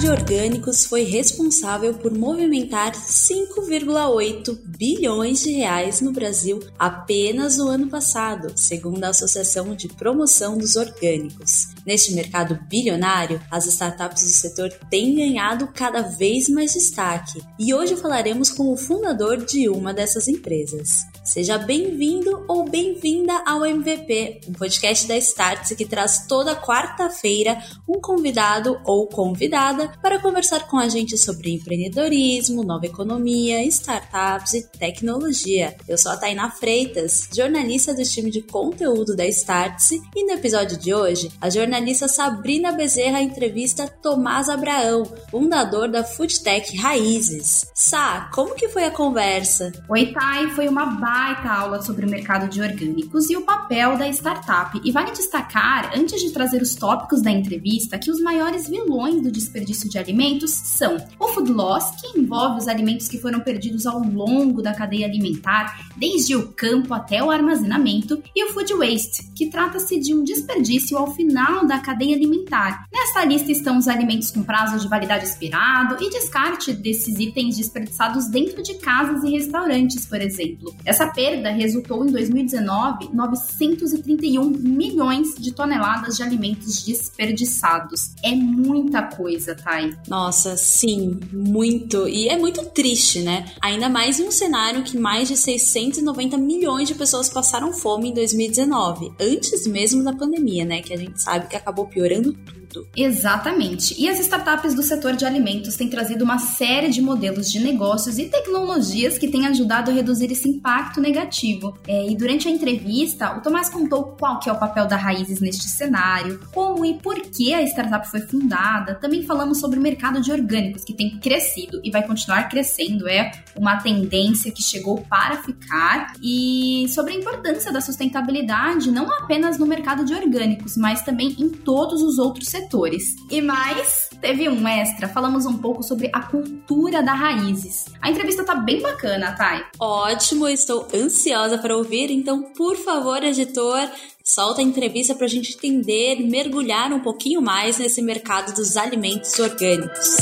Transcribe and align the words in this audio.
de 0.00 0.10
orgânicos 0.10 0.84
foi 0.84 1.04
responsável 1.04 1.94
por 1.94 2.12
movimentar 2.12 2.92
5,8 2.92 4.58
bilhões 4.64 5.42
de 5.42 5.52
reais 5.52 6.02
no 6.02 6.12
Brasil 6.12 6.60
apenas 6.78 7.56
no 7.56 7.68
ano 7.68 7.88
passado, 7.88 8.52
segundo 8.56 9.02
a 9.04 9.08
Associação 9.08 9.74
de 9.74 9.88
Promoção 9.88 10.58
dos 10.58 10.76
Orgânicos. 10.76 11.68
Neste 11.86 12.12
mercado 12.12 12.58
bilionário, 12.68 13.40
as 13.50 13.66
startups 13.66 14.22
do 14.22 14.28
setor 14.28 14.70
têm 14.90 15.14
ganhado 15.14 15.68
cada 15.68 16.02
vez 16.02 16.48
mais 16.48 16.74
destaque 16.74 17.42
e 17.58 17.72
hoje 17.72 17.96
falaremos 17.96 18.50
com 18.50 18.70
o 18.70 18.76
fundador 18.76 19.38
de 19.38 19.68
uma 19.68 19.94
dessas 19.94 20.28
empresas. 20.28 21.06
Seja 21.26 21.58
bem-vindo 21.58 22.44
ou 22.46 22.64
bem-vinda 22.70 23.42
ao 23.44 23.66
MVP, 23.66 24.42
um 24.48 24.52
podcast 24.52 25.08
da 25.08 25.16
Startse 25.16 25.74
que 25.74 25.84
traz 25.84 26.24
toda 26.28 26.54
quarta-feira 26.54 27.60
um 27.86 28.00
convidado 28.00 28.80
ou 28.84 29.08
convidada 29.08 29.92
para 30.00 30.20
conversar 30.20 30.68
com 30.68 30.78
a 30.78 30.88
gente 30.88 31.18
sobre 31.18 31.52
empreendedorismo, 31.52 32.62
nova 32.62 32.86
economia, 32.86 33.64
startups 33.64 34.54
e 34.54 34.68
tecnologia. 34.68 35.76
Eu 35.88 35.98
sou 35.98 36.12
a 36.12 36.16
Tainá 36.16 36.48
Freitas, 36.48 37.28
jornalista 37.34 37.92
do 37.92 38.04
time 38.04 38.30
de 38.30 38.42
conteúdo 38.42 39.16
da 39.16 39.26
Startse, 39.26 40.00
e 40.14 40.24
no 40.24 40.32
episódio 40.32 40.78
de 40.78 40.94
hoje, 40.94 41.32
a 41.40 41.50
jornalista 41.50 42.06
Sabrina 42.06 42.70
Bezerra 42.70 43.20
entrevista 43.20 43.88
Tomás 43.88 44.48
Abraão, 44.48 45.02
fundador 45.28 45.88
da 45.88 46.04
Foodtech 46.04 46.76
Raízes. 46.76 47.66
Sá, 47.74 48.30
como 48.32 48.54
que 48.54 48.68
foi 48.68 48.84
a 48.84 48.92
conversa? 48.92 49.72
Oi, 49.88 50.12
Thay, 50.12 50.50
foi 50.50 50.68
uma 50.68 50.86
baita 51.16 51.48
aula 51.48 51.80
sobre 51.80 52.04
o 52.04 52.10
mercado 52.10 52.46
de 52.46 52.60
orgânicos 52.60 53.30
e 53.30 53.36
o 53.38 53.40
papel 53.40 53.96
da 53.96 54.06
startup. 54.10 54.78
E 54.84 54.92
vale 54.92 55.12
destacar, 55.12 55.92
antes 55.96 56.20
de 56.20 56.30
trazer 56.30 56.60
os 56.60 56.74
tópicos 56.74 57.22
da 57.22 57.30
entrevista, 57.30 57.98
que 57.98 58.10
os 58.10 58.20
maiores 58.20 58.68
vilões 58.68 59.22
do 59.22 59.32
desperdício 59.32 59.88
de 59.88 59.98
alimentos 59.98 60.50
são 60.50 60.98
o 61.18 61.28
food 61.28 61.50
loss, 61.50 61.90
que 61.98 62.18
envolve 62.18 62.58
os 62.58 62.68
alimentos 62.68 63.08
que 63.08 63.18
foram 63.18 63.40
perdidos 63.40 63.86
ao 63.86 63.98
longo 63.98 64.60
da 64.60 64.74
cadeia 64.74 65.06
alimentar, 65.06 65.88
desde 65.96 66.36
o 66.36 66.48
campo 66.48 66.92
até 66.92 67.24
o 67.24 67.30
armazenamento, 67.30 68.22
e 68.34 68.44
o 68.44 68.52
food 68.52 68.74
waste, 68.74 69.26
que 69.34 69.48
trata-se 69.48 69.98
de 69.98 70.14
um 70.14 70.22
desperdício 70.22 70.98
ao 70.98 71.14
final 71.14 71.66
da 71.66 71.78
cadeia 71.78 72.14
alimentar. 72.14 72.84
Nessa 72.92 73.24
lista 73.24 73.50
estão 73.50 73.78
os 73.78 73.88
alimentos 73.88 74.30
com 74.30 74.42
prazo 74.42 74.78
de 74.78 74.86
validade 74.86 75.24
expirado 75.24 75.96
e 75.98 76.10
descarte 76.10 76.74
desses 76.74 77.18
itens 77.18 77.56
desperdiçados 77.56 78.28
dentro 78.28 78.62
de 78.62 78.74
casas 78.74 79.24
e 79.24 79.30
restaurantes, 79.30 80.04
por 80.04 80.20
exemplo. 80.20 80.76
Essa 80.84 81.05
essa 81.06 81.12
perda 81.12 81.50
resultou 81.50 82.04
em 82.04 82.10
2019 82.10 83.10
931 83.12 84.48
milhões 84.48 85.34
de 85.38 85.52
toneladas 85.52 86.16
de 86.16 86.22
alimentos 86.22 86.84
desperdiçados. 86.84 88.10
É 88.22 88.34
muita 88.34 89.02
coisa, 89.02 89.54
Thay. 89.54 89.94
Nossa, 90.08 90.56
sim, 90.56 91.18
muito. 91.32 92.08
E 92.08 92.28
é 92.28 92.36
muito 92.36 92.64
triste, 92.66 93.20
né? 93.20 93.46
Ainda 93.62 93.88
mais 93.88 94.18
em 94.18 94.24
um 94.24 94.30
cenário 94.30 94.82
que 94.82 94.98
mais 94.98 95.28
de 95.28 95.36
690 95.36 96.36
milhões 96.36 96.88
de 96.88 96.94
pessoas 96.94 97.28
passaram 97.28 97.72
fome 97.72 98.10
em 98.10 98.14
2019, 98.14 99.12
antes 99.20 99.66
mesmo 99.66 100.02
da 100.02 100.12
pandemia, 100.12 100.64
né? 100.64 100.82
Que 100.82 100.92
a 100.92 100.96
gente 100.96 101.20
sabe 101.20 101.48
que 101.48 101.56
acabou 101.56 101.86
piorando 101.86 102.36
tudo. 102.76 102.88
Exatamente. 102.96 103.94
E 103.98 104.08
as 104.08 104.20
startups 104.20 104.74
do 104.74 104.82
setor 104.82 105.16
de 105.16 105.24
alimentos 105.24 105.76
têm 105.76 105.88
trazido 105.88 106.24
uma 106.24 106.38
série 106.38 106.88
de 106.88 107.00
modelos 107.00 107.50
de 107.50 107.60
negócios 107.60 108.18
e 108.18 108.26
tecnologias 108.26 109.16
que 109.16 109.28
têm 109.28 109.46
ajudado 109.46 109.90
a 109.90 109.94
reduzir 109.94 110.30
esse 110.30 110.48
impacto 110.48 110.95
negativo. 111.00 111.76
É, 111.86 112.08
e 112.08 112.16
durante 112.16 112.48
a 112.48 112.50
entrevista, 112.50 113.36
o 113.36 113.40
Tomás 113.40 113.68
contou 113.68 114.16
qual 114.18 114.38
que 114.38 114.48
é 114.48 114.52
o 114.52 114.58
papel 114.58 114.86
da 114.86 114.96
Raízes 114.96 115.40
neste 115.40 115.68
cenário, 115.68 116.40
como 116.52 116.84
e 116.84 116.94
por 116.94 117.20
que 117.20 117.52
a 117.54 117.62
startup 117.62 118.08
foi 118.08 118.20
fundada. 118.20 118.94
Também 118.94 119.22
falamos 119.22 119.58
sobre 119.58 119.78
o 119.78 119.82
mercado 119.82 120.20
de 120.20 120.30
orgânicos, 120.32 120.84
que 120.84 120.94
tem 120.94 121.18
crescido 121.18 121.80
e 121.84 121.90
vai 121.90 122.06
continuar 122.06 122.48
crescendo, 122.48 123.08
é 123.08 123.30
uma 123.56 123.76
tendência 123.76 124.50
que 124.50 124.62
chegou 124.62 125.02
para 125.02 125.42
ficar, 125.42 126.12
e 126.22 126.86
sobre 126.88 127.12
a 127.12 127.16
importância 127.16 127.72
da 127.72 127.80
sustentabilidade 127.80 128.90
não 128.90 129.10
apenas 129.10 129.58
no 129.58 129.66
mercado 129.66 130.04
de 130.04 130.14
orgânicos, 130.14 130.76
mas 130.76 131.02
também 131.02 131.34
em 131.38 131.48
todos 131.48 132.02
os 132.02 132.18
outros 132.18 132.48
setores. 132.48 133.14
E 133.30 133.40
mais, 133.40 134.08
teve 134.20 134.48
um 134.48 134.66
extra, 134.66 135.08
falamos 135.08 135.46
um 135.46 135.58
pouco 135.58 135.82
sobre 135.82 136.10
a 136.12 136.22
cultura 136.22 137.02
da 137.02 137.12
raízes. 137.12 137.86
A 138.00 138.10
entrevista 138.10 138.44
tá 138.44 138.54
bem 138.54 138.80
bacana, 138.80 139.32
Thay. 139.32 139.64
Ótimo, 139.78 140.48
estou 140.48 140.85
ansiosa 140.94 141.58
para 141.58 141.76
ouvir, 141.76 142.10
então, 142.10 142.42
por 142.42 142.76
favor, 142.76 143.22
editor, 143.22 143.88
solta 144.24 144.60
a 144.60 144.64
entrevista 144.64 145.14
para 145.14 145.26
a 145.26 145.28
gente 145.28 145.54
entender, 145.54 146.20
mergulhar 146.20 146.92
um 146.92 147.00
pouquinho 147.00 147.40
mais 147.40 147.78
nesse 147.78 148.02
mercado 148.02 148.54
dos 148.54 148.76
alimentos 148.76 149.38
orgânicos. 149.38 150.16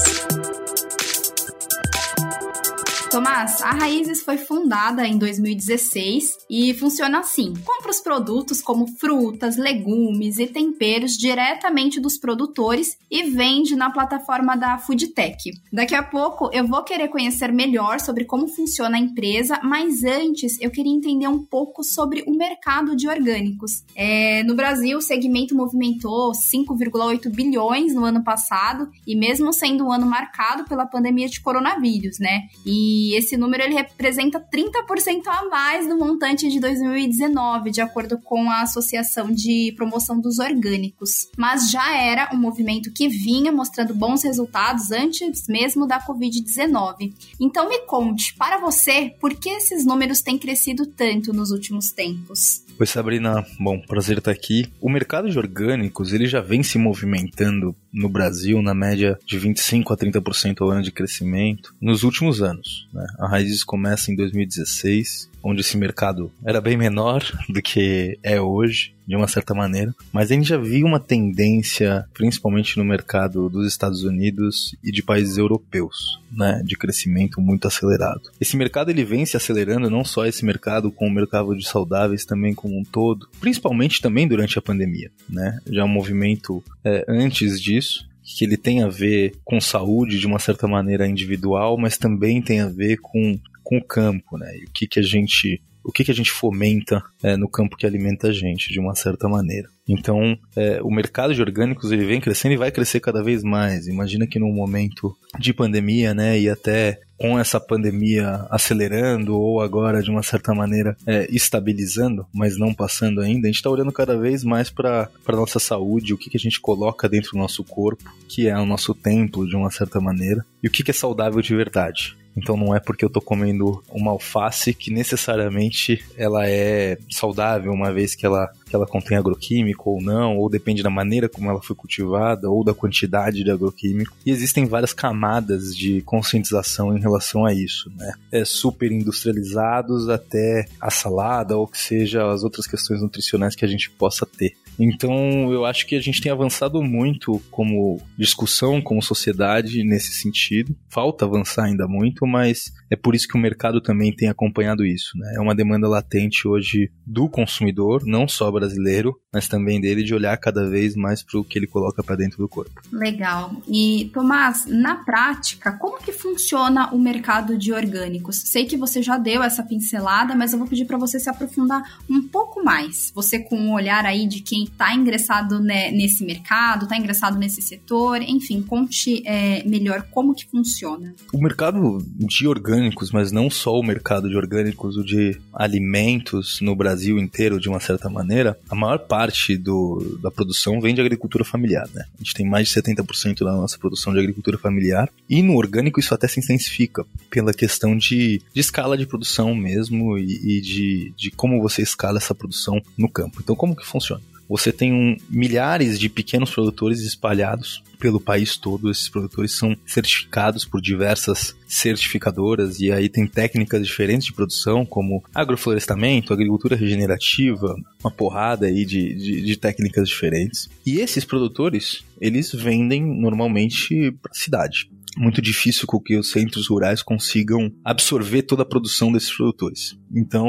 Tomás, 3.15 3.63
a 3.63 3.71
Raízes 3.71 4.23
foi 4.23 4.37
fundada 4.37 5.07
em 5.07 5.17
2016 5.17 6.37
e 6.51 6.75
funciona 6.75 7.21
assim: 7.21 7.55
compra 7.65 7.93
os 7.93 8.01
produtos 8.01 8.61
como 8.61 8.89
frutas, 8.99 9.57
legumes 9.57 10.41
e 10.41 10.49
temperos 10.49 11.13
diretamente 11.13 12.01
dos 12.01 12.19
produtores 12.19 12.99
e 13.09 13.31
vende 13.31 13.77
na 13.77 13.89
plataforma 13.89 14.57
da 14.57 14.79
Foodtech. 14.79 15.53
Daqui 15.73 15.95
a 15.95 16.03
pouco 16.03 16.51
eu 16.53 16.67
vou 16.67 16.83
querer 16.83 17.07
conhecer 17.07 17.53
melhor 17.53 18.01
sobre 18.01 18.25
como 18.25 18.49
funciona 18.49 18.97
a 18.97 19.01
empresa, 19.01 19.61
mas 19.63 20.03
antes 20.03 20.61
eu 20.61 20.73
queria 20.73 20.93
entender 20.93 21.29
um 21.29 21.39
pouco 21.39 21.85
sobre 21.85 22.25
o 22.27 22.37
mercado 22.37 22.97
de 22.97 23.07
orgânicos. 23.07 23.85
É, 23.95 24.43
no 24.43 24.57
Brasil, 24.57 24.99
o 24.99 25.01
segmento 25.01 25.55
movimentou 25.55 26.33
5,8 26.33 27.31
bilhões 27.31 27.95
no 27.95 28.05
ano 28.05 28.25
passado 28.25 28.91
e 29.07 29.15
mesmo 29.15 29.53
sendo 29.53 29.87
um 29.87 29.93
ano 29.93 30.05
marcado 30.05 30.65
pela 30.65 30.85
pandemia 30.85 31.29
de 31.29 31.41
coronavírus, 31.41 32.19
né? 32.19 32.49
E 32.67 33.04
e 33.05 33.15
esse 33.15 33.37
número 33.37 33.63
ele 33.63 33.75
representa 33.75 34.41
30% 34.41 35.27
a 35.27 35.49
mais 35.51 35.87
do 35.87 35.99
montante 35.99 36.49
de 36.49 36.59
2019, 36.59 37.71
de 37.71 37.83
acordo 37.83 38.19
com 38.19 38.51
a 38.51 38.63
Associação 38.63 39.31
de 39.31 39.75
Promoção 39.77 40.19
dos 40.19 40.39
Orgânicos. 40.39 41.29
Mas 41.37 41.71
já 41.71 41.95
era 41.95 42.31
um 42.33 42.39
movimento 42.39 42.91
que 42.91 43.07
vinha 43.07 43.53
mostrando 43.53 43.95
bons 43.95 44.23
resultados 44.23 44.91
antes 44.91 45.47
mesmo 45.47 45.87
da 45.87 46.01
Covid-19. 46.01 47.13
Então 47.39 47.69
me 47.69 47.81
conte, 47.81 48.35
para 48.37 48.59
você, 48.59 49.15
por 49.21 49.35
que 49.35 49.51
esses 49.51 49.85
números 49.85 50.23
têm 50.23 50.39
crescido 50.39 50.87
tanto 50.87 51.31
nos 51.31 51.51
últimos 51.51 51.91
tempos? 51.93 52.64
Oi 52.77 52.87
Sabrina, 52.89 53.47
bom, 53.61 53.79
prazer 53.79 54.19
estar 54.19 54.33
aqui. 54.33 54.67
O 54.81 54.91
mercado 54.91 55.31
de 55.31 55.39
orgânicos 55.39 56.13
ele 56.13 56.27
já 56.27 56.41
vem 56.41 56.61
se 56.65 56.77
movimentando 56.77 57.75
no 57.93 58.09
Brasil 58.09 58.61
na 58.61 58.75
média 58.75 59.17
de 59.25 59.39
25 59.39 59.93
a 59.93 59.97
30% 59.97 60.61
ao 60.61 60.71
ano 60.71 60.83
de 60.83 60.91
crescimento 60.91 61.73
nos 61.81 62.03
últimos 62.03 62.43
anos. 62.43 62.89
Né? 62.93 63.07
A 63.21 63.29
Raízes 63.29 63.63
começa 63.63 64.11
em 64.11 64.17
2016, 64.17 65.31
onde 65.45 65.61
esse 65.61 65.77
mercado 65.77 66.33
era 66.45 66.61
bem 66.61 66.77
menor 66.77 67.23
do 67.49 67.61
que 67.61 68.19
é 68.23 68.41
hoje 68.41 68.95
de 69.07 69.15
uma 69.15 69.29
certa 69.29 69.55
maneira, 69.55 69.95
mas 70.11 70.31
a 70.31 70.35
gente 70.35 70.49
já 70.49 70.57
viu 70.57 70.87
uma 70.87 70.99
tendência, 70.99 72.07
principalmente 72.15 72.79
no 72.79 72.85
mercado 72.85 73.51
dos 73.51 73.67
Estados 73.67 74.03
Unidos 74.03 74.75
e 74.83 74.91
de 74.91 75.03
países 75.03 75.37
europeus, 75.37 76.19
né, 76.33 76.63
de 76.65 76.75
crescimento 76.75 77.39
muito 77.39 77.69
acelerado. 77.69 78.23
Esse 78.41 78.57
mercado 78.57 78.91
ele 78.91 79.05
vem 79.05 79.27
se 79.27 79.37
acelerando, 79.37 79.91
não 79.91 80.05
só 80.05 80.25
esse 80.25 80.43
mercado, 80.43 80.91
com 80.91 81.07
o 81.07 81.13
mercado 81.13 81.55
de 81.55 81.69
saudáveis 81.69 82.25
também 82.25 82.55
como 82.55 82.79
um 82.79 82.83
todo, 82.83 83.29
principalmente 83.39 84.01
também 84.01 84.27
durante 84.27 84.59
a 84.59 84.63
pandemia, 84.63 85.11
né, 85.29 85.59
já 85.67 85.85
um 85.85 85.89
movimento 85.89 86.65
é, 86.83 87.05
antes 87.07 87.61
disso, 87.61 88.09
que 88.25 88.45
ele 88.45 88.57
tem 88.57 88.83
a 88.83 88.89
ver 88.89 89.35
com 89.45 89.61
saúde 89.61 90.19
de 90.19 90.27
uma 90.27 90.39
certa 90.39 90.67
maneira 90.67 91.07
individual, 91.07 91.77
mas 91.77 91.99
também 91.99 92.41
tem 92.41 92.61
a 92.61 92.69
ver 92.69 92.97
com, 92.97 93.39
com 93.65 93.79
o 93.79 93.85
campo, 93.85 94.39
né? 94.39 94.57
E 94.59 94.65
o 94.65 94.71
que, 94.71 94.87
que 94.87 95.01
a 95.01 95.03
gente 95.03 95.61
o 95.85 95.93
que, 95.93 96.03
que 96.03 96.11
a 96.11 96.15
gente 96.15 96.33
fomenta 96.33 97.03
é, 97.23 97.37
no 97.37 97.49
campo 97.49 97.77
que 97.77 97.87
alimenta 97.87 98.29
a 98.29 98.33
gente, 98.33 98.73
de 98.73 98.81
uma 98.81 98.95
certa 98.95 99.29
maneira. 99.29 99.69
Então, 99.87 100.37
é, 100.57 100.81
o 100.83 100.91
mercado 100.91 101.35
de 101.35 101.43
orgânicos 101.43 101.93
ele 101.93 102.07
vem 102.07 102.23
crescendo 102.23 102.55
e 102.55 102.57
vai 102.57 102.73
crescer 102.73 103.01
cada 103.01 103.23
vez 103.23 103.43
mais. 103.45 103.87
Imagina 103.87 104.27
que 104.27 104.39
num 104.39 104.51
momento 104.51 105.15
de 105.39 105.53
pandemia, 105.53 106.15
né, 106.15 106.41
e 106.41 106.49
até 106.49 107.01
com 107.19 107.39
essa 107.39 107.61
pandemia 107.61 108.47
acelerando 108.51 109.39
ou 109.39 109.61
agora 109.61 110.03
de 110.03 110.11
uma 110.11 110.23
certa 110.23 110.55
maneira 110.55 110.97
é, 111.07 111.29
estabilizando, 111.31 112.27
mas 112.33 112.59
não 112.59 112.73
passando 112.73 113.21
ainda, 113.21 113.47
a 113.47 113.51
gente 113.51 113.57
está 113.57 113.71
olhando 113.71 113.93
cada 113.93 114.17
vez 114.17 114.43
mais 114.43 114.71
para 114.71 115.11
a 115.27 115.33
nossa 115.33 115.59
saúde, 115.59 116.15
o 116.15 116.19
que, 116.19 116.31
que 116.31 116.37
a 116.37 116.41
gente 116.41 116.61
coloca 116.61 117.09
dentro 117.09 117.33
do 117.33 117.39
nosso 117.39 117.63
corpo, 117.63 118.11
que 118.27 118.49
é 118.49 118.59
o 118.59 118.67
nosso 118.67 118.95
templo 118.95 119.47
de 119.47 119.55
uma 119.55 119.71
certa 119.71 120.01
maneira, 120.01 120.45
e 120.63 120.67
o 120.67 120.71
que, 120.71 120.83
que 120.83 120.91
é 120.91 120.95
saudável 120.95 121.43
de 121.43 121.55
verdade. 121.55 122.17
Então 122.37 122.57
não 122.57 122.75
é 122.75 122.81
porque 122.81 123.05
eu 123.05 123.11
tô 123.11 123.21
comendo 123.21 123.83
uma 123.89 124.11
alface 124.11 124.75
que 124.75 124.93
necessariamente 124.93 126.05
ela 126.17 126.49
é 126.49 126.99
saudável, 127.11 127.73
uma 127.73 127.93
vez 127.93 128.15
que 128.15 128.27
ela 128.27 128.51
que 128.65 128.75
ela 128.75 128.87
contém 128.87 129.17
agroquímico 129.17 129.91
ou 129.91 130.03
não, 130.03 130.37
ou 130.37 130.49
depende 130.49 130.83
da 130.83 130.91
maneira 130.91 131.29
como 131.29 131.51
ela 131.51 131.63
foi 131.63 131.77
cultivada, 131.77 132.51
ou 132.51 132.65
da 132.65 132.75
quantidade 132.75 133.45
de 133.45 133.51
agroquímico. 133.51 134.17
E 134.25 134.31
existem 134.31 134.67
várias 134.67 134.93
camadas 134.93 135.75
de 135.75 136.01
conscientização 136.03 136.97
em 136.97 137.01
relação 137.01 137.45
a 137.45 137.53
isso, 137.53 137.91
né? 137.97 138.13
É 138.33 138.45
super 138.45 138.91
industrializados 138.91 140.09
até 140.09 140.67
a 140.81 140.91
salada, 140.91 141.57
ou 141.57 141.67
que 141.67 141.79
seja 141.79 142.31
as 142.31 142.43
outras 142.43 142.67
questões 142.67 143.01
nutricionais 143.01 143.55
que 143.55 143.65
a 143.65 143.69
gente 143.69 143.91
possa 143.91 144.27
ter. 144.27 144.55
Então, 144.79 145.53
eu 145.53 145.65
acho 145.65 145.87
que 145.87 145.95
a 145.95 146.01
gente 146.01 146.21
tem 146.21 146.33
avançado 146.33 146.83
muito 146.83 147.41
como 147.51 148.01
discussão, 148.19 148.81
como 148.81 149.01
sociedade 149.01 149.85
nesse 149.85 150.13
sentido. 150.13 150.75
Falta 150.89 151.25
avançar 151.25 151.65
ainda 151.65 151.87
muito, 151.87 152.27
mas 152.27 152.73
é 152.91 152.97
por 152.97 153.15
isso 153.15 153.29
que 153.29 153.37
o 153.37 153.41
mercado 153.41 153.81
também 153.81 154.15
tem 154.15 154.29
acompanhado 154.29 154.85
isso. 154.85 155.17
Né? 155.17 155.35
É 155.37 155.41
uma 155.41 155.55
demanda 155.55 155.89
latente 155.89 156.47
hoje 156.47 156.91
do 157.07 157.29
consumidor, 157.29 158.03
não 158.05 158.27
só 158.29 158.51
brasileiro, 158.51 159.19
mas 159.33 159.49
também 159.49 159.81
dele 159.81 160.03
de 160.03 160.15
olhar 160.15 160.37
cada 160.37 160.69
vez 160.69 160.95
mais 160.95 161.23
para 161.23 161.39
o 161.41 161.45
que 161.45 161.59
ele 161.59 161.67
coloca 161.67 162.03
para 162.03 162.17
dentro 162.17 162.39
do 162.39 162.49
corpo. 162.49 162.83
Legal. 162.93 163.57
E 163.69 164.11
Tomás, 164.13 164.67
na 164.67 164.97
prática, 164.97 165.73
como 165.73 165.99
que 165.99 166.13
funciona 166.13 166.93
o 166.95 166.99
mercado 166.99 167.59
de 167.59 167.73
orgânicos? 167.73 168.37
Sei 168.37 168.65
que 168.65 168.77
você 168.77 169.03
já 169.03 169.19
deu 169.19 169.43
essa 169.43 169.63
pincelada, 169.63 170.35
mas 170.35 170.53
eu 170.53 170.59
vou 170.59 170.69
pedir 170.69 170.85
para 170.85 170.99
você 170.99 171.19
se 171.19 171.29
aprofundar 171.29 171.83
um 172.09 172.23
pouco 172.23 172.65
mais. 172.65 173.11
Você 173.15 173.39
com 173.39 173.57
um 173.57 173.73
olhar 173.73 174.05
aí 174.05 174.27
de 174.27 174.41
quem 174.41 174.65
está 174.65 174.95
ingressado 174.95 175.61
né, 175.61 175.91
nesse 175.91 176.25
mercado, 176.25 176.85
está 176.85 176.97
ingressado 176.97 177.39
nesse 177.39 177.63
setor, 177.63 178.23
enfim, 178.23 178.63
conte 178.63 179.23
é, 179.27 179.63
melhor 179.65 180.07
como 180.11 180.35
que 180.35 180.47
funciona. 180.47 181.15
O 181.33 181.39
mercado 181.39 181.99
de 182.17 182.47
orgânicos, 182.47 182.74
mas 183.13 183.33
não 183.33 183.51
só 183.51 183.73
o 183.79 183.83
mercado 183.83 184.29
de 184.29 184.37
orgânicos, 184.37 184.97
o 184.97 185.05
de 185.05 185.39
alimentos 185.53 186.61
no 186.61 186.75
Brasil 186.75 187.19
inteiro, 187.19 187.61
de 187.61 187.69
uma 187.69 187.81
certa 187.81 188.09
maneira, 188.09 188.59
a 188.69 188.75
maior 188.75 188.99
parte 188.99 189.57
do, 189.57 190.19
da 190.21 190.31
produção 190.31 190.81
vem 190.81 190.95
de 190.95 191.01
agricultura 191.01 191.45
familiar, 191.45 191.89
né? 191.95 192.05
A 192.15 192.19
gente 192.19 192.35
tem 192.35 192.47
mais 192.47 192.69
de 192.69 192.75
70% 192.75 193.45
da 193.45 193.53
nossa 193.53 193.79
produção 193.79 194.13
de 194.13 194.19
agricultura 194.19 194.59
familiar, 194.59 195.09
e 195.29 195.43
no 195.43 195.57
orgânico 195.57 196.01
isso 196.01 196.15
até 196.15 196.29
se 196.29 196.41
intensifica, 196.41 197.05
pela 197.31 197.53
questão 197.53 197.97
de, 197.97 198.41
de 198.53 198.61
escala 198.61 198.97
de 198.97 199.07
produção 199.07 199.55
mesmo 199.55 200.19
e, 200.19 200.59
e 200.59 200.61
de, 200.61 201.13
de 201.17 201.31
como 201.31 201.61
você 201.61 201.83
escala 201.83 202.19
essa 202.19 202.35
produção 202.35 202.81
no 202.97 203.09
campo. 203.09 203.41
Então, 203.41 203.57
como 203.57 203.77
que 203.77 203.87
funciona? 203.87 204.23
Você 204.49 204.73
tem 204.73 204.93
um, 204.93 205.17
milhares 205.29 205.99
de 205.99 206.09
pequenos 206.09 206.51
produtores 206.51 207.01
espalhados 207.01 207.83
pelo 207.99 208.21
país 208.21 208.57
todo. 208.57 208.91
Esses 208.91 209.09
produtores 209.09 209.53
são 209.53 209.77
certificados 209.87 210.65
por 210.65 210.81
diversas 210.81 211.57
certificadoras 211.67 212.81
e 212.81 212.93
aí 212.93 213.09
tem 213.09 213.27
técnicas 213.27 213.87
diferentes 213.87 214.27
de 214.27 214.33
produção, 214.33 214.85
como 214.85 215.25
agroflorestamento, 215.35 216.33
agricultura 216.33 216.77
regenerativa, 216.77 217.75
uma 218.03 218.11
porrada 218.11 218.67
aí 218.67 218.85
de, 218.85 219.15
de, 219.15 219.43
de 219.43 219.57
técnicas 219.57 220.09
diferentes. 220.09 220.69
E 220.85 221.01
esses 221.01 221.25
produtores, 221.25 222.05
eles 222.21 222.53
vendem 222.53 223.03
normalmente 223.03 224.13
para 224.23 224.31
a 224.31 224.35
cidade 224.35 224.89
muito 225.17 225.41
difícil 225.41 225.87
com 225.87 226.01
que 226.01 226.17
os 226.17 226.31
centros 226.31 226.69
rurais 226.69 227.03
consigam 227.03 227.71
absorver 227.85 228.43
toda 228.43 228.63
a 228.63 228.67
produção 228.67 229.13
desses 229.13 229.35
produtores. 229.35 229.97
Então, 230.15 230.49